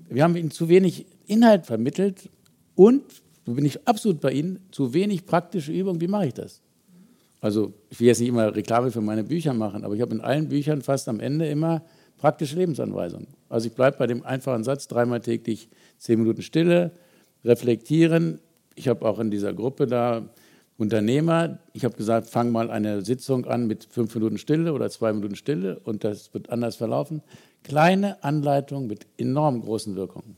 [0.08, 2.30] Wir haben ihnen zu wenig Inhalt vermittelt
[2.74, 3.02] und,
[3.44, 6.00] so bin ich absolut bei Ihnen, zu wenig praktische Übung.
[6.00, 6.62] Wie mache ich das?
[7.44, 10.22] Also ich will jetzt nicht immer Reklame für meine Bücher machen, aber ich habe in
[10.22, 11.82] allen Büchern fast am Ende immer
[12.16, 13.26] praktische Lebensanweisungen.
[13.50, 16.92] Also ich bleibe bei dem einfachen Satz, dreimal täglich zehn Minuten Stille,
[17.44, 18.40] reflektieren.
[18.76, 20.26] Ich habe auch in dieser Gruppe da
[20.78, 25.12] Unternehmer, ich habe gesagt, fang mal eine Sitzung an mit fünf Minuten Stille oder zwei
[25.12, 27.20] Minuten Stille und das wird anders verlaufen.
[27.62, 30.36] Kleine Anleitung mit enorm großen Wirkungen.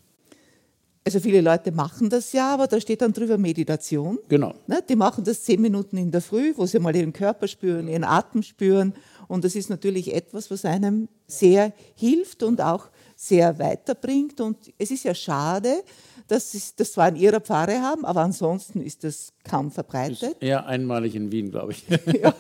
[1.07, 4.19] Also viele Leute machen das ja, aber da steht dann drüber Meditation.
[4.29, 4.55] Genau.
[4.67, 7.87] Ne, die machen das zehn Minuten in der Früh, wo sie mal ihren Körper spüren,
[7.87, 8.93] ihren Atem spüren.
[9.29, 14.41] Und das ist natürlich etwas, was einem sehr hilft und auch sehr weiterbringt.
[14.41, 15.85] Und es ist ja schade,
[16.29, 20.23] dass sie das zwar in ihrer Pfarre haben, aber ansonsten ist das kaum verbreitet.
[20.23, 21.85] Ist eher einmalig in Wien, glaube ich.
[22.17, 22.35] Ja.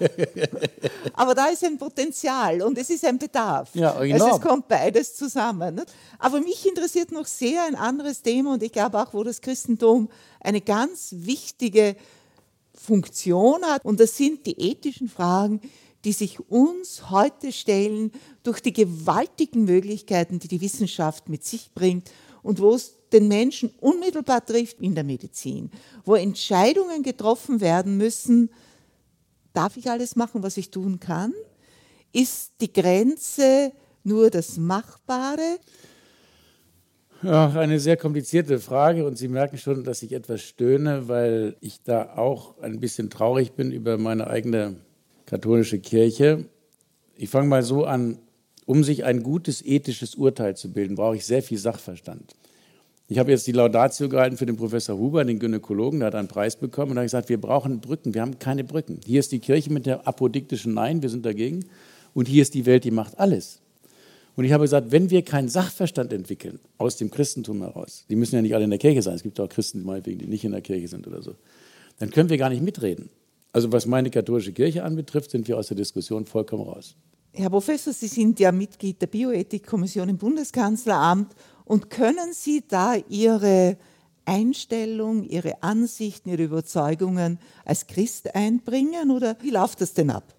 [1.12, 3.74] Aber da ist ein Potenzial und es ist ein Bedarf.
[3.74, 5.82] Ja, also es kommt beides zusammen.
[6.18, 10.08] Aber mich interessiert noch sehr ein anderes Thema und ich glaube auch, wo das Christentum
[10.40, 11.96] eine ganz wichtige
[12.74, 15.60] Funktion hat und das sind die ethischen Fragen,
[16.04, 22.10] die sich uns heute stellen durch die gewaltigen Möglichkeiten, die die Wissenschaft mit sich bringt
[22.42, 25.70] und wo es den Menschen unmittelbar trifft in der Medizin,
[26.04, 28.50] wo Entscheidungen getroffen werden müssen,
[29.52, 31.32] darf ich alles machen, was ich tun kann?
[32.12, 33.72] Ist die Grenze
[34.04, 35.58] nur das Machbare?
[37.22, 41.82] Ja, eine sehr komplizierte Frage und Sie merken schon, dass ich etwas stöhne, weil ich
[41.82, 44.76] da auch ein bisschen traurig bin über meine eigene
[45.24, 46.44] katholische Kirche.
[47.16, 48.18] Ich fange mal so an,
[48.66, 52.34] um sich ein gutes ethisches Urteil zu bilden, brauche ich sehr viel Sachverstand.
[53.08, 56.26] Ich habe jetzt die Laudatio gehalten für den Professor Huber, den Gynäkologen, der hat einen
[56.26, 58.98] Preis bekommen und hat gesagt, wir brauchen Brücken, wir haben keine Brücken.
[59.06, 61.66] Hier ist die Kirche mit der apodiktischen Nein, wir sind dagegen.
[62.14, 63.60] Und hier ist die Welt, die macht alles.
[64.34, 68.34] Und ich habe gesagt, wenn wir keinen Sachverstand entwickeln, aus dem Christentum heraus, die müssen
[68.34, 70.50] ja nicht alle in der Kirche sein, es gibt auch Christen, meinetwegen, die nicht in
[70.50, 71.36] der Kirche sind oder so,
[72.00, 73.08] dann können wir gar nicht mitreden.
[73.52, 76.96] Also was meine katholische Kirche anbetrifft, sind wir aus der Diskussion vollkommen raus.
[77.32, 81.34] Herr Professor, Sie sind ja Mitglied der Bioethikkommission im Bundeskanzleramt
[81.66, 83.76] und können Sie da Ihre
[84.24, 90.34] Einstellung, Ihre Ansichten, Ihre Überzeugungen als Christ einbringen oder wie läuft das denn ab?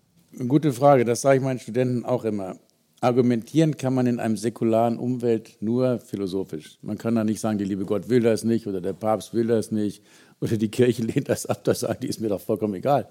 [0.47, 2.57] Gute Frage, das sage ich meinen Studenten auch immer.
[2.99, 6.79] Argumentieren kann man in einem säkularen Umwelt nur philosophisch.
[6.81, 9.47] Man kann da nicht sagen, der liebe Gott will das nicht oder der Papst will
[9.47, 10.03] das nicht
[10.41, 11.63] oder die Kirche lehnt das ab.
[11.63, 13.07] Das sagen die ist mir doch vollkommen egal,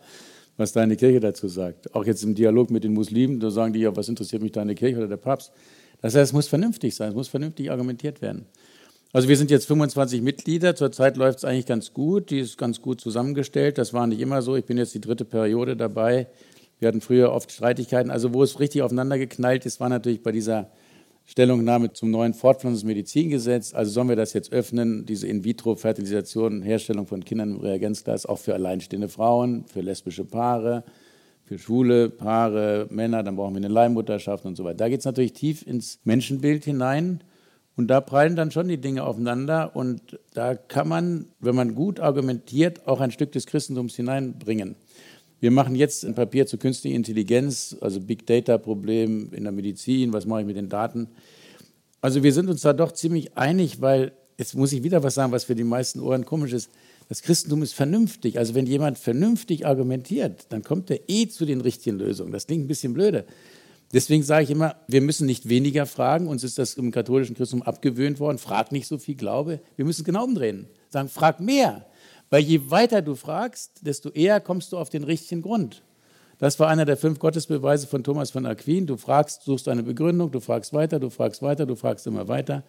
[0.57, 1.95] was deine Kirche dazu sagt.
[1.95, 4.75] Auch jetzt im Dialog mit den Muslimen, da sagen die ja, was interessiert mich deine
[4.75, 5.53] Kirche oder der Papst?
[6.03, 8.47] Das heißt, es muss vernünftig sein, es muss vernünftig argumentiert werden.
[9.13, 12.83] Also wir sind jetzt 25 Mitglieder, zurzeit läuft es eigentlich ganz gut, die ist ganz
[12.83, 16.27] gut zusammengestellt, das war nicht immer so, ich bin jetzt die dritte Periode dabei.
[16.79, 20.33] Wir hatten früher oft Streitigkeiten, also wo es richtig aufeinander geknallt ist, war natürlich bei
[20.33, 20.71] dieser
[21.25, 23.75] Stellungnahme zum neuen Fortpflanzungsmedizingesetz.
[23.75, 28.55] Also sollen wir das jetzt öffnen, diese In-vitro-Fertilisation, Herstellung von Kindern im Reagenzglas, auch für
[28.55, 30.85] alleinstehende Frauen, für lesbische Paare,
[31.47, 34.79] für schwule Paare, Männer, dann brauchen wir eine Leihmutterschaft und so weiter.
[34.79, 37.23] Da geht es natürlich tief ins Menschenbild hinein
[37.77, 42.01] und da prallen dann schon die Dinge aufeinander und da kann man, wenn man gut
[42.01, 44.75] argumentiert, auch ein Stück des Christentums hineinbringen.
[45.39, 50.13] Wir machen jetzt ein Papier zur künstlichen Intelligenz, also Big Data Problem in der Medizin,
[50.13, 51.09] was mache ich mit den Daten.
[52.01, 55.31] Also wir sind uns da doch ziemlich einig, weil jetzt muss ich wieder was sagen,
[55.31, 56.71] was für die meisten Ohren komisch ist.
[57.09, 58.39] Das Christentum ist vernünftig.
[58.39, 62.33] Also wenn jemand vernünftig argumentiert, dann kommt er eh zu den richtigen Lösungen.
[62.33, 63.25] Das klingt ein bisschen blöde.
[63.93, 66.27] Deswegen sage ich immer, wir müssen nicht weniger fragen.
[66.27, 68.39] Uns ist das im katholischen Christentum abgewöhnt worden.
[68.39, 69.61] Frag nicht so viel Glaube.
[69.77, 70.67] Wir müssen genau umdrehen.
[70.91, 71.87] Sagen, frag mehr.
[72.29, 75.83] Weil je weiter du fragst, desto eher kommst du auf den richtigen Grund.
[76.39, 78.87] Das war einer der fünf Gottesbeweise von Thomas von Aquin.
[78.87, 82.65] Du fragst, suchst eine Begründung, du fragst weiter, du fragst weiter, du fragst immer weiter.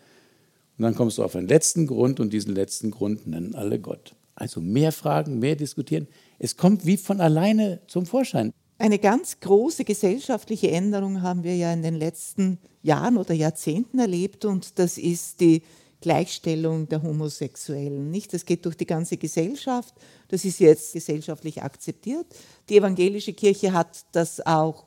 [0.78, 4.14] Und dann kommst du auf einen letzten Grund und diesen letzten Grund nennen alle Gott.
[4.40, 6.08] Also mehr fragen, mehr diskutieren.
[6.38, 8.54] Es kommt wie von alleine zum Vorschein.
[8.78, 14.46] Eine ganz große gesellschaftliche Änderung haben wir ja in den letzten Jahren oder Jahrzehnten erlebt
[14.46, 15.64] und das ist die
[16.02, 18.12] Gleichstellung der Homosexuellen.
[18.12, 18.32] Nicht?
[18.32, 19.96] Das geht durch die ganze Gesellschaft.
[20.28, 22.28] Das ist jetzt gesellschaftlich akzeptiert.
[22.70, 24.86] Die evangelische Kirche hat das auch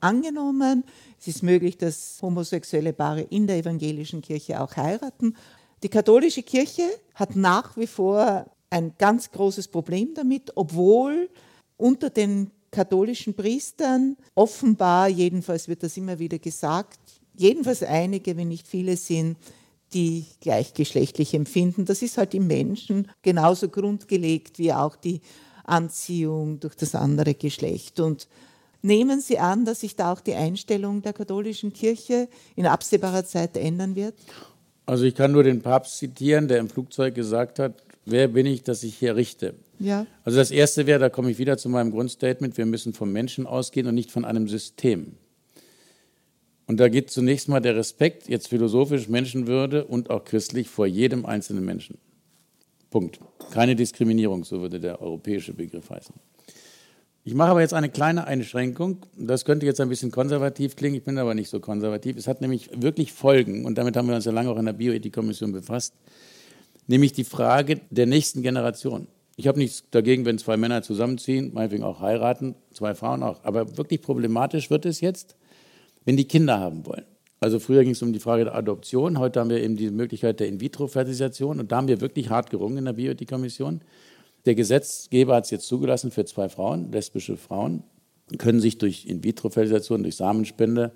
[0.00, 0.82] angenommen.
[1.20, 5.36] Es ist möglich, dass homosexuelle Paare in der evangelischen Kirche auch heiraten.
[5.84, 6.82] Die katholische Kirche
[7.14, 11.30] hat nach wie vor ein ganz großes Problem damit, obwohl
[11.76, 16.98] unter den katholischen Priestern offenbar, jedenfalls wird das immer wieder gesagt,
[17.34, 19.38] jedenfalls einige, wenn nicht viele sind,
[19.94, 21.86] die gleichgeschlechtlich empfinden.
[21.86, 25.22] Das ist halt im Menschen genauso grundgelegt wie auch die
[25.64, 28.00] Anziehung durch das andere Geschlecht.
[28.00, 28.28] Und
[28.82, 33.56] nehmen Sie an, dass sich da auch die Einstellung der katholischen Kirche in absehbarer Zeit
[33.56, 34.14] ändern wird?
[34.84, 38.62] Also ich kann nur den Papst zitieren, der im Flugzeug gesagt hat, wer bin ich,
[38.62, 39.54] dass ich hier richte?
[39.78, 40.06] Ja.
[40.24, 43.46] Also das Erste wäre, da komme ich wieder zu meinem Grundstatement, wir müssen vom Menschen
[43.46, 45.12] ausgehen und nicht von einem System.
[46.66, 51.24] Und da geht zunächst mal der Respekt, jetzt philosophisch, Menschenwürde und auch christlich vor jedem
[51.24, 51.96] einzelnen Menschen.
[52.90, 53.20] Punkt.
[53.50, 56.14] Keine Diskriminierung, so würde der europäische Begriff heißen.
[57.24, 59.04] Ich mache aber jetzt eine kleine Einschränkung.
[59.18, 62.16] Das könnte jetzt ein bisschen konservativ klingen, ich bin aber nicht so konservativ.
[62.16, 64.72] Es hat nämlich wirklich Folgen, und damit haben wir uns ja lange auch in der
[64.72, 65.94] Bioethikkommission befasst,
[66.88, 69.06] nämlich die Frage der nächsten Generation.
[69.36, 73.44] Ich habe nichts dagegen, wenn zwei Männer zusammenziehen, meinetwegen auch heiraten, zwei Frauen auch.
[73.44, 75.36] Aber wirklich problematisch wird es jetzt,
[76.04, 77.04] wenn die Kinder haben wollen.
[77.38, 80.40] Also früher ging es um die Frage der Adoption, heute haben wir eben die Möglichkeit
[80.40, 83.80] der In-vitro-Fertilisation und da haben wir wirklich hart gerungen in der Bioethik-Kommission.
[84.44, 87.84] Der Gesetzgeber hat es jetzt zugelassen für zwei Frauen, lesbische Frauen,
[88.38, 90.90] können sich durch In-vitro-Fertilisation, durch Samenspende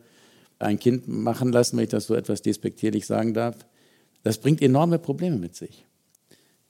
[0.59, 3.57] ein Kind machen lassen, wenn ich das so etwas despektierlich sagen darf.
[4.23, 5.85] Das bringt enorme Probleme mit sich.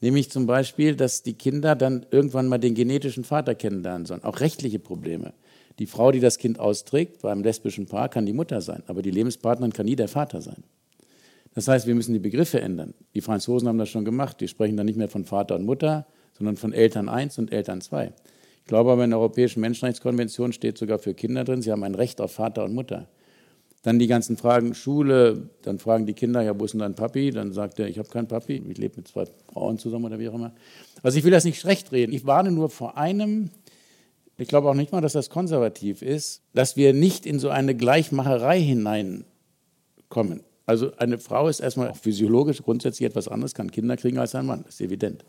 [0.00, 4.24] Nämlich zum Beispiel, dass die Kinder dann irgendwann mal den genetischen Vater kennenlernen sollen.
[4.24, 5.32] Auch rechtliche Probleme.
[5.78, 9.10] Die Frau, die das Kind austrägt, beim lesbischen Paar, kann die Mutter sein, aber die
[9.10, 10.64] Lebenspartnerin kann nie der Vater sein.
[11.54, 12.94] Das heißt, wir müssen die Begriffe ändern.
[13.14, 14.40] Die Franzosen haben das schon gemacht.
[14.40, 17.80] Die sprechen dann nicht mehr von Vater und Mutter, sondern von Eltern 1 und Eltern
[17.80, 18.12] 2.
[18.58, 21.94] Ich glaube aber in der Europäischen Menschenrechtskonvention steht sogar für Kinder drin, sie haben ein
[21.94, 23.08] Recht auf Vater und Mutter.
[23.82, 27.32] Dann die ganzen Fragen Schule, dann fragen die Kinder, ja, wo ist denn dein Papi?
[27.32, 30.28] Dann sagt er, ich habe keinen Papi, ich lebe mit zwei Frauen zusammen oder wie
[30.28, 30.52] auch immer.
[31.02, 32.12] Also ich will das nicht schlecht reden.
[32.12, 33.50] Ich warne nur vor einem,
[34.36, 37.74] ich glaube auch nicht mal, dass das konservativ ist, dass wir nicht in so eine
[37.74, 40.44] Gleichmacherei hineinkommen.
[40.64, 44.62] Also eine Frau ist erstmal physiologisch grundsätzlich etwas anderes, kann Kinder kriegen als ein Mann,
[44.64, 45.24] das ist evident.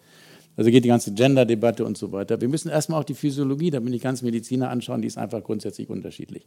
[0.56, 2.40] Also geht die ganze Gender-Debatte und so weiter.
[2.40, 5.44] Wir müssen erstmal auch die Physiologie, da bin ich ganz Mediziner anschauen, die ist einfach
[5.44, 6.46] grundsätzlich unterschiedlich.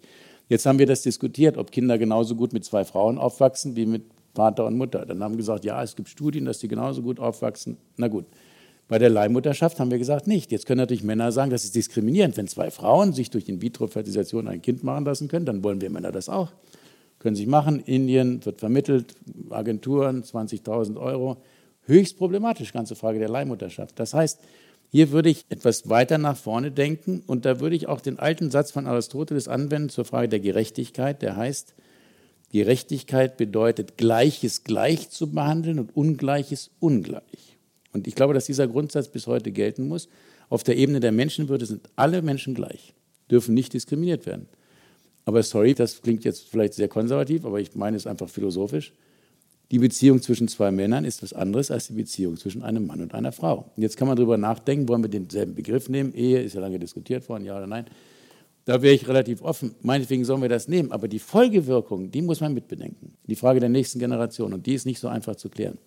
[0.48, 4.04] Jetzt haben wir das diskutiert, ob Kinder genauso gut mit zwei Frauen aufwachsen wie mit
[4.34, 5.06] Vater und Mutter.
[5.06, 7.78] Dann haben wir gesagt, ja, es gibt Studien, dass die genauso gut aufwachsen.
[7.96, 8.26] Na gut.
[8.88, 10.52] Bei der Leihmutterschaft haben wir gesagt, nicht.
[10.52, 12.36] Jetzt können natürlich Männer sagen, das ist diskriminierend.
[12.36, 16.12] Wenn zwei Frauen sich durch In-vitro-Fertilisation ein Kind machen lassen können, dann wollen wir Männer
[16.12, 16.52] das auch.
[17.18, 17.80] Können sich machen.
[17.80, 19.14] Indien wird vermittelt,
[19.50, 21.38] Agenturen, 20.000 Euro.
[21.86, 23.98] Höchst problematisch, ganze Frage der Leihmutterschaft.
[23.98, 24.40] Das heißt,
[24.90, 28.50] hier würde ich etwas weiter nach vorne denken und da würde ich auch den alten
[28.50, 31.74] Satz von Aristoteles anwenden zur Frage der Gerechtigkeit, der heißt,
[32.52, 37.56] Gerechtigkeit bedeutet, Gleiches gleich zu behandeln und Ungleiches ungleich.
[37.92, 40.08] Und ich glaube, dass dieser Grundsatz bis heute gelten muss.
[40.48, 42.94] Auf der Ebene der Menschenwürde sind alle Menschen gleich,
[43.30, 44.48] dürfen nicht diskriminiert werden.
[45.24, 48.92] Aber sorry, das klingt jetzt vielleicht sehr konservativ, aber ich meine es einfach philosophisch.
[49.72, 53.14] Die Beziehung zwischen zwei Männern ist was anderes als die Beziehung zwischen einem Mann und
[53.14, 53.72] einer Frau.
[53.76, 56.14] jetzt kann man darüber nachdenken, wollen wir denselben Begriff nehmen?
[56.14, 57.86] Ehe ist ja lange diskutiert worden, ja oder nein.
[58.64, 59.76] Da wäre ich relativ offen.
[59.82, 60.90] Meinetwegen sollen wir das nehmen.
[60.90, 63.12] Aber die Folgewirkung, die muss man mitbedenken.
[63.26, 64.52] Die Frage der nächsten Generation.
[64.52, 65.78] Und die ist nicht so einfach zu klären.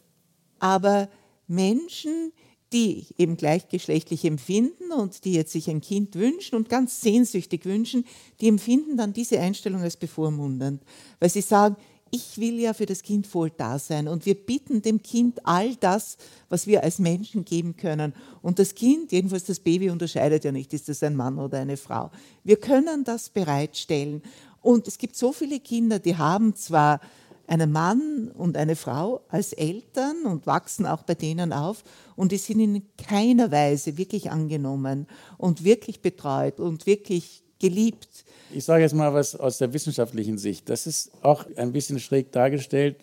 [0.60, 1.10] Aber
[1.48, 2.32] Menschen,
[2.72, 8.06] die eben gleichgeschlechtlich empfinden und die jetzt sich ein Kind wünschen und ganz sehnsüchtig wünschen,
[8.40, 10.82] die empfinden dann diese Einstellung als bevormundend,
[11.20, 11.76] weil sie sagen,
[12.12, 15.76] ich will ja für das Kind voll da sein und wir bieten dem Kind all
[15.76, 16.18] das,
[16.50, 18.14] was wir als Menschen geben können.
[18.42, 21.78] Und das Kind, jedenfalls das Baby, unterscheidet ja nicht, ist das ein Mann oder eine
[21.78, 22.12] Frau.
[22.44, 24.22] Wir können das bereitstellen.
[24.62, 27.00] Und es gibt so viele Kinder, die haben zwar
[27.48, 31.84] einen Mann und eine Frau als Eltern und wachsen auch bei denen auf
[32.16, 38.08] und die sind in keiner Weise wirklich angenommen und wirklich betreut und wirklich geliebt.
[38.52, 40.70] Ich sage jetzt mal was aus der wissenschaftlichen Sicht.
[40.70, 42.98] Das ist auch ein bisschen schräg dargestellt.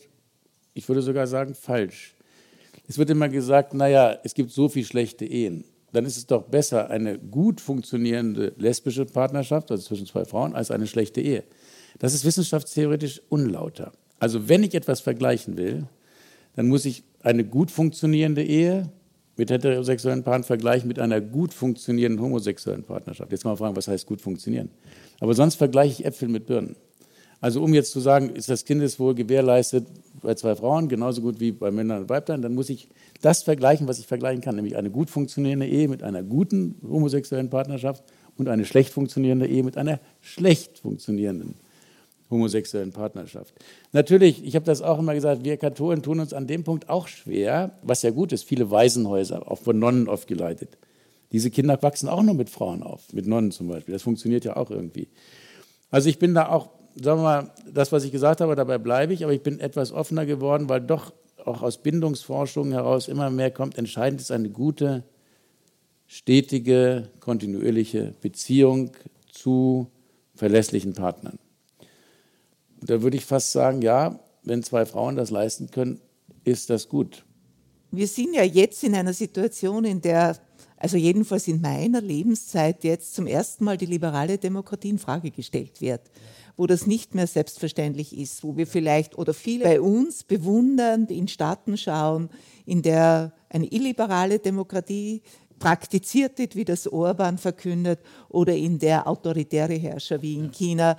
[0.74, 2.14] Ich würde sogar sagen falsch.
[2.88, 5.64] Es wird immer gesagt, naja, es gibt so viele schlechte Ehen.
[5.92, 10.70] Dann ist es doch besser eine gut funktionierende lesbische Partnerschaft, also zwischen zwei Frauen, als
[10.70, 11.44] eine schlechte Ehe.
[11.98, 13.92] Das ist wissenschaftstheoretisch unlauter.
[14.18, 15.86] Also wenn ich etwas vergleichen will,
[16.54, 18.90] dann muss ich eine gut funktionierende Ehe
[19.36, 23.32] mit heterosexuellen Paaren vergleichen mit einer gut funktionierenden homosexuellen Partnerschaft.
[23.32, 24.70] Jetzt mal fragen, was heißt gut funktionieren?
[25.20, 26.76] Aber sonst vergleiche ich Äpfel mit Birnen.
[27.40, 29.86] Also um jetzt zu sagen, ist das Kindeswohl gewährleistet
[30.22, 32.88] bei zwei Frauen genauso gut wie bei Männern und Weiblein, dann muss ich
[33.20, 37.50] das vergleichen, was ich vergleichen kann, nämlich eine gut funktionierende Ehe mit einer guten homosexuellen
[37.50, 38.02] Partnerschaft
[38.38, 41.54] und eine schlecht funktionierende Ehe mit einer schlecht funktionierenden
[42.30, 43.54] homosexuellen Partnerschaft.
[43.92, 47.08] Natürlich, ich habe das auch immer gesagt, wir Katholen tun uns an dem Punkt auch
[47.08, 50.76] schwer, was ja gut ist, viele Waisenhäuser, auch von Nonnen oft geleitet.
[51.32, 53.92] Diese Kinder wachsen auch nur mit Frauen auf, mit Nonnen zum Beispiel.
[53.92, 55.08] Das funktioniert ja auch irgendwie.
[55.90, 59.12] Also ich bin da auch, sagen wir mal, das, was ich gesagt habe, dabei bleibe
[59.12, 61.12] ich, aber ich bin etwas offener geworden, weil doch
[61.44, 65.04] auch aus Bindungsforschung heraus immer mehr kommt, entscheidend ist eine gute,
[66.06, 68.90] stetige, kontinuierliche Beziehung
[69.30, 69.90] zu
[70.34, 71.38] verlässlichen Partnern.
[72.86, 76.00] Da würde ich fast sagen, ja, wenn zwei Frauen das leisten können,
[76.44, 77.24] ist das gut.
[77.90, 80.36] Wir sind ja jetzt in einer Situation, in der,
[80.76, 85.80] also jedenfalls in meiner Lebenszeit jetzt zum ersten Mal die liberale Demokratie in Frage gestellt
[85.80, 86.02] wird,
[86.56, 91.26] wo das nicht mehr selbstverständlich ist, wo wir vielleicht oder viele bei uns bewundernd in
[91.26, 92.30] Staaten schauen,
[92.66, 95.22] in der eine illiberale Demokratie
[95.58, 100.96] praktiziert wird, wie das Orban verkündet, oder in der autoritäre Herrscher wie in China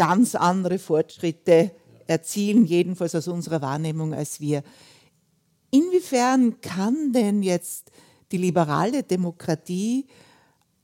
[0.00, 1.72] ganz andere Fortschritte
[2.06, 4.62] erzielen, jedenfalls aus unserer Wahrnehmung als wir.
[5.70, 7.92] Inwiefern kann denn jetzt
[8.32, 10.06] die liberale Demokratie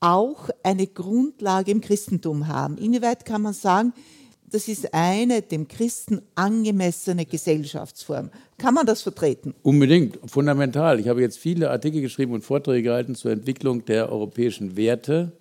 [0.01, 2.77] auch eine Grundlage im Christentum haben?
[2.77, 3.95] Inwieweit kann man sagen,
[4.51, 8.31] das ist eine dem Christen angemessene Gesellschaftsform.
[8.59, 9.55] Kann man das vertreten?
[9.63, 11.01] Unbedingt, fundamental.
[11.01, 15.33] Ich habe jetzt viele Artikel geschrieben und Vorträge gehalten zur Entwicklung der europäischen Werte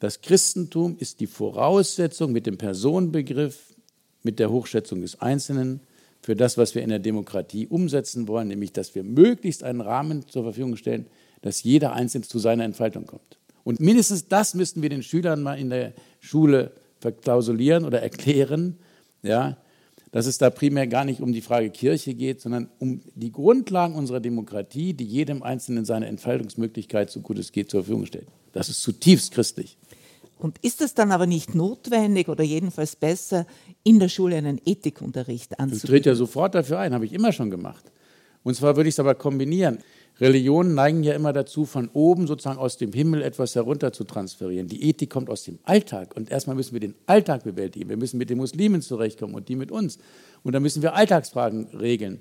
[0.00, 3.74] das Christentum ist die Voraussetzung mit dem Personenbegriff,
[4.22, 5.80] mit der Hochschätzung des Einzelnen
[6.22, 10.28] für das, was wir in der Demokratie umsetzen wollen, nämlich dass wir möglichst einen Rahmen
[10.28, 11.06] zur Verfügung stellen,
[11.42, 13.38] dass jeder Einzelne zu seiner Entfaltung kommt.
[13.64, 18.78] Und mindestens das müssten wir den Schülern mal in der Schule verklausulieren oder erklären,
[19.22, 19.56] ja,
[20.10, 23.94] dass es da primär gar nicht um die Frage Kirche geht, sondern um die Grundlagen
[23.94, 28.28] unserer Demokratie, die jedem Einzelnen seine Entfaltungsmöglichkeit, so gut es geht, zur Verfügung stellt.
[28.52, 29.76] Das ist zutiefst christlich.
[30.38, 33.46] Und ist es dann aber nicht notwendig oder jedenfalls besser,
[33.82, 35.86] in der Schule einen Ethikunterricht anzubieten?
[35.86, 37.90] Ich trete ja sofort dafür ein, habe ich immer schon gemacht.
[38.44, 39.78] Und zwar würde ich es aber kombinieren.
[40.20, 44.66] Religionen neigen ja immer dazu, von oben sozusagen aus dem Himmel etwas herunter zu transferieren.
[44.66, 47.88] Die Ethik kommt aus dem Alltag und erstmal müssen wir den Alltag bewältigen.
[47.88, 49.98] Wir müssen mit den Muslimen zurechtkommen und die mit uns.
[50.42, 52.20] Und dann müssen wir Alltagsfragen regeln.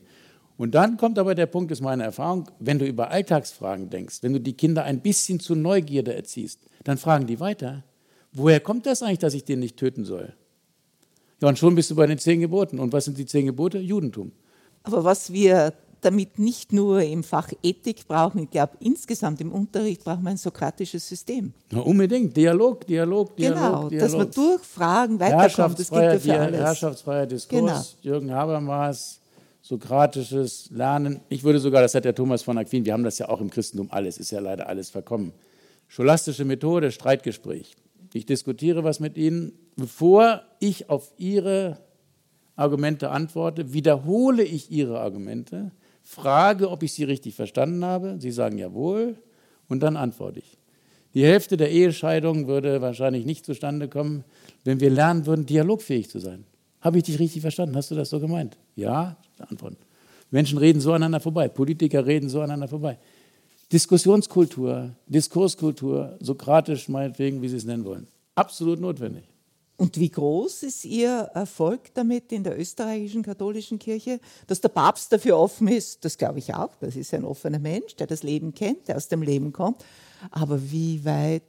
[0.57, 4.33] Und dann kommt aber der Punkt, ist meine Erfahrung, wenn du über Alltagsfragen denkst, wenn
[4.33, 7.83] du die Kinder ein bisschen zu Neugierde erziehst, dann fragen die weiter.
[8.37, 10.33] Woher kommt das eigentlich, dass ich den nicht töten soll?
[11.41, 12.79] Ja, und schon bist du bei den zehn Geboten.
[12.79, 13.79] Und was sind die zehn Gebote?
[13.79, 14.31] Judentum.
[14.83, 20.03] Aber was wir damit nicht nur im Fach Ethik brauchen, ich glaube, insgesamt im Unterricht
[20.03, 21.53] brauchen wir ein sokratisches System.
[21.71, 22.37] Na, unbedingt.
[22.37, 23.57] Dialog, Dialog, Dialog.
[23.57, 23.99] Genau, Dialog.
[23.99, 25.79] dass man durch Fragen weiterkommt.
[25.79, 26.59] Das gilt ja für alles.
[26.59, 27.83] Herrschaftsfreier Diskurs, genau.
[28.01, 29.19] Jürgen Habermas,
[29.63, 31.21] sokratisches Lernen.
[31.29, 33.49] Ich würde sogar, das hat der Thomas von Aquin, wir haben das ja auch im
[33.49, 35.33] Christentum alles, ist ja leider alles verkommen.
[35.87, 37.75] Scholastische Methode, Streitgespräch.
[38.17, 39.53] Ich diskutiere was mit Ihnen.
[39.75, 41.77] Bevor ich auf Ihre
[42.55, 48.15] Argumente antworte, wiederhole ich Ihre Argumente, frage, ob ich sie richtig verstanden habe.
[48.19, 49.17] Sie sagen jawohl
[49.67, 50.57] und dann antworte ich.
[51.13, 54.23] Die Hälfte der Ehescheidungen würde wahrscheinlich nicht zustande kommen,
[54.63, 56.45] wenn wir lernen würden, dialogfähig zu sein.
[56.81, 57.75] Habe ich dich richtig verstanden?
[57.75, 58.57] Hast du das so gemeint?
[58.75, 59.77] Ja, Antworten.
[60.31, 62.97] Menschen reden so aneinander vorbei, Politiker reden so aneinander vorbei.
[63.71, 68.07] Diskussionskultur, Diskurskultur, sokratisch meinetwegen, wie Sie es nennen wollen.
[68.35, 69.23] Absolut notwendig.
[69.75, 74.19] Und wie groß ist Ihr Erfolg damit in der österreichischen katholischen Kirche?
[74.47, 76.71] Dass der Papst dafür offen ist, das glaube ich auch.
[76.79, 79.83] Das ist ein offener Mensch, der das Leben kennt, der aus dem Leben kommt.
[80.31, 81.43] Aber wie weit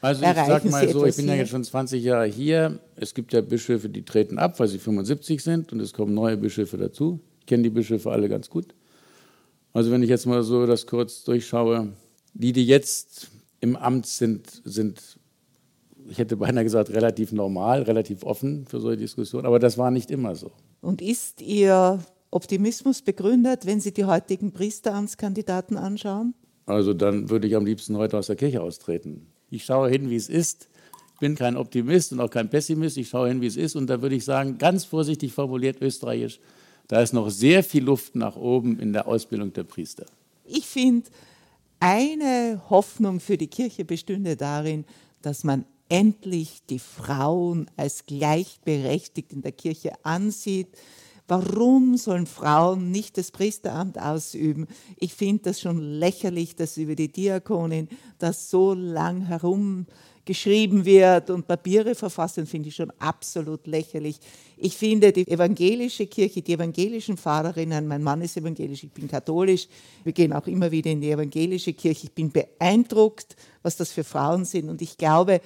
[0.00, 2.78] also ich sage mal so, ich bin ja jetzt schon 20 Jahre hier.
[2.94, 6.36] Es gibt ja Bischöfe, die treten ab, weil sie 75 sind und es kommen neue
[6.36, 7.18] Bischöfe dazu.
[7.40, 8.74] Ich kenne die Bischöfe alle ganz gut.
[9.78, 11.92] Also wenn ich jetzt mal so das kurz durchschaue,
[12.34, 15.20] die, die jetzt im Amt sind, sind,
[16.10, 20.10] ich hätte beinahe gesagt, relativ normal, relativ offen für solche Diskussionen, aber das war nicht
[20.10, 20.50] immer so.
[20.80, 22.00] Und ist Ihr
[22.32, 26.34] Optimismus begründet, wenn Sie die heutigen Priesteramtskandidaten anschauen?
[26.66, 29.28] Also dann würde ich am liebsten heute aus der Kirche austreten.
[29.48, 30.66] Ich schaue hin, wie es ist.
[31.14, 32.96] Ich bin kein Optimist und auch kein Pessimist.
[32.96, 33.76] Ich schaue hin, wie es ist.
[33.76, 36.40] Und da würde ich sagen, ganz vorsichtig formuliert österreichisch,
[36.88, 40.06] da ist noch sehr viel Luft nach oben in der Ausbildung der Priester.
[40.44, 41.08] Ich finde,
[41.80, 44.84] eine Hoffnung für die Kirche bestünde darin,
[45.22, 50.68] dass man endlich die Frauen als gleichberechtigt in der Kirche ansieht,
[51.30, 54.66] Warum sollen Frauen nicht das Priesteramt ausüben?
[54.96, 59.84] Ich finde das schon lächerlich, dass über die Diakonin das so lang herum
[60.28, 64.20] geschrieben wird und Papiere verfasst, dann finde ich schon absolut lächerlich.
[64.58, 69.68] Ich finde die evangelische Kirche, die evangelischen Pfarrerinnen, mein Mann ist evangelisch, ich bin katholisch,
[70.04, 72.08] wir gehen auch immer wieder in die evangelische Kirche.
[72.08, 75.40] Ich bin beeindruckt, was das für Frauen sind und ich glaube,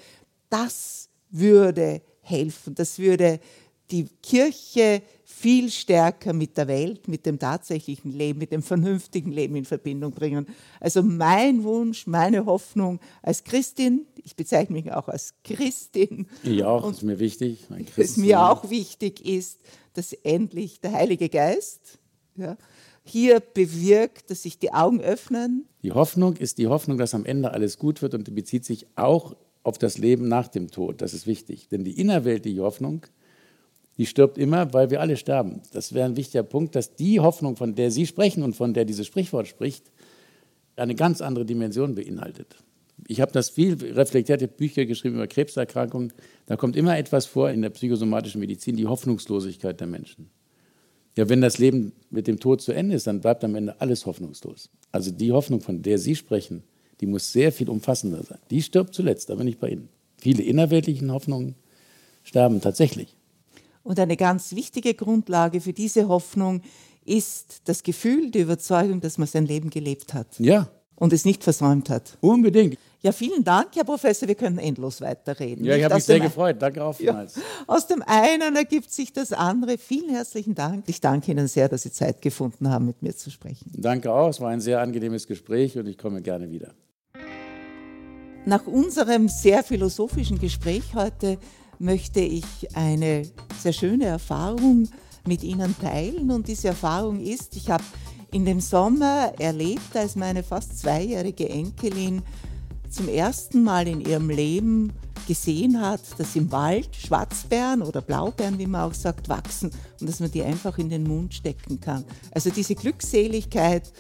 [0.51, 3.39] das würde helfen, das würde
[3.91, 9.57] die Kirche viel stärker mit der Welt, mit dem tatsächlichen Leben, mit dem vernünftigen Leben
[9.57, 10.47] in Verbindung bringen.
[10.81, 16.27] Also mein Wunsch, meine Hoffnung als Christin, ich bezeichne mich auch als Christin.
[16.43, 17.67] Ich auch, ist mir wichtig.
[17.97, 19.61] Was mir auch wichtig ist,
[19.95, 21.99] dass endlich der Heilige Geist
[22.37, 22.57] ja,
[23.05, 25.67] hier bewirkt, dass sich die Augen öffnen.
[25.83, 28.87] Die Hoffnung ist die Hoffnung, dass am Ende alles gut wird und die bezieht sich
[28.97, 31.03] auch auf das Leben nach dem Tod.
[31.03, 31.69] Das ist wichtig.
[31.69, 33.07] Denn die innerweltliche Hoffnung,
[33.99, 35.61] die stirbt immer, weil wir alle sterben.
[35.73, 38.85] Das wäre ein wichtiger Punkt, dass die Hoffnung, von der Sie sprechen und von der
[38.85, 39.91] dieses Sprichwort spricht,
[40.77, 42.57] eine ganz andere Dimension beinhaltet.
[43.09, 46.13] Ich habe das viel reflektierte Bücher geschrieben über Krebserkrankungen.
[46.47, 50.31] Da kommt immer etwas vor in der psychosomatischen Medizin, die Hoffnungslosigkeit der Menschen.
[51.17, 54.07] Ja, wenn das Leben mit dem Tod zu Ende ist, dann bleibt am Ende alles
[54.07, 54.71] hoffnungslos.
[54.93, 56.63] Also die Hoffnung, von der Sie sprechen,
[57.01, 58.39] die muss sehr viel umfassender sein.
[58.51, 59.89] Die stirbt zuletzt, da bin ich bei Ihnen.
[60.17, 61.57] Viele innerweltlichen Hoffnungen
[62.23, 63.17] sterben tatsächlich.
[63.83, 66.63] Und eine ganz wichtige Grundlage für diese Hoffnung
[67.05, 70.39] ist das Gefühl, die Überzeugung, dass man sein Leben gelebt hat.
[70.39, 70.69] Ja.
[70.95, 72.17] Und es nicht versäumt hat.
[72.21, 72.79] Unbedingt.
[73.01, 74.29] Ja, vielen Dank, Herr Professor.
[74.29, 75.65] Wir können endlos weiterreden.
[75.65, 76.63] Ja, ich habe mich sehr gefreut.
[76.63, 77.35] Danke auch vielmals.
[77.35, 79.79] Ja, aus dem einen ergibt sich das andere.
[79.79, 80.85] Vielen herzlichen Dank.
[80.87, 83.73] Ich danke Ihnen sehr, dass Sie Zeit gefunden haben, mit mir zu sprechen.
[83.75, 84.29] Danke auch.
[84.29, 86.75] Es war ein sehr angenehmes Gespräch und ich komme gerne wieder.
[88.45, 91.39] Nach unserem sehr philosophischen Gespräch heute
[91.83, 93.23] möchte ich eine
[93.61, 94.89] sehr schöne Erfahrung
[95.27, 96.31] mit Ihnen teilen.
[96.31, 97.85] Und diese Erfahrung ist, ich habe
[98.33, 102.23] in dem Sommer erlebt, als meine fast zweijährige Enkelin
[102.89, 104.93] zum ersten Mal in ihrem Leben
[105.27, 109.71] gesehen hat, dass im Wald Schwarzbeeren oder Blaubeeren, wie man auch sagt, wachsen
[110.01, 112.05] und dass man die einfach in den Mund stecken kann.
[112.33, 113.93] Also diese Glückseligkeit,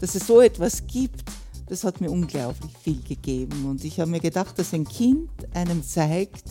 [0.00, 1.24] dass es so etwas gibt,
[1.66, 3.66] das hat mir unglaublich viel gegeben.
[3.66, 6.44] Und ich habe mir gedacht, dass ein Kind einem zeigt,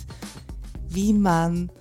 [0.89, 1.71] wie man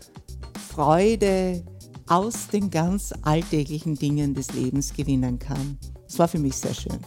[0.68, 1.64] Freude
[2.08, 5.78] aus den ganz alltäglichen Dingen des Lebens gewinnen kann.
[6.06, 6.98] Das war für mich sehr schön.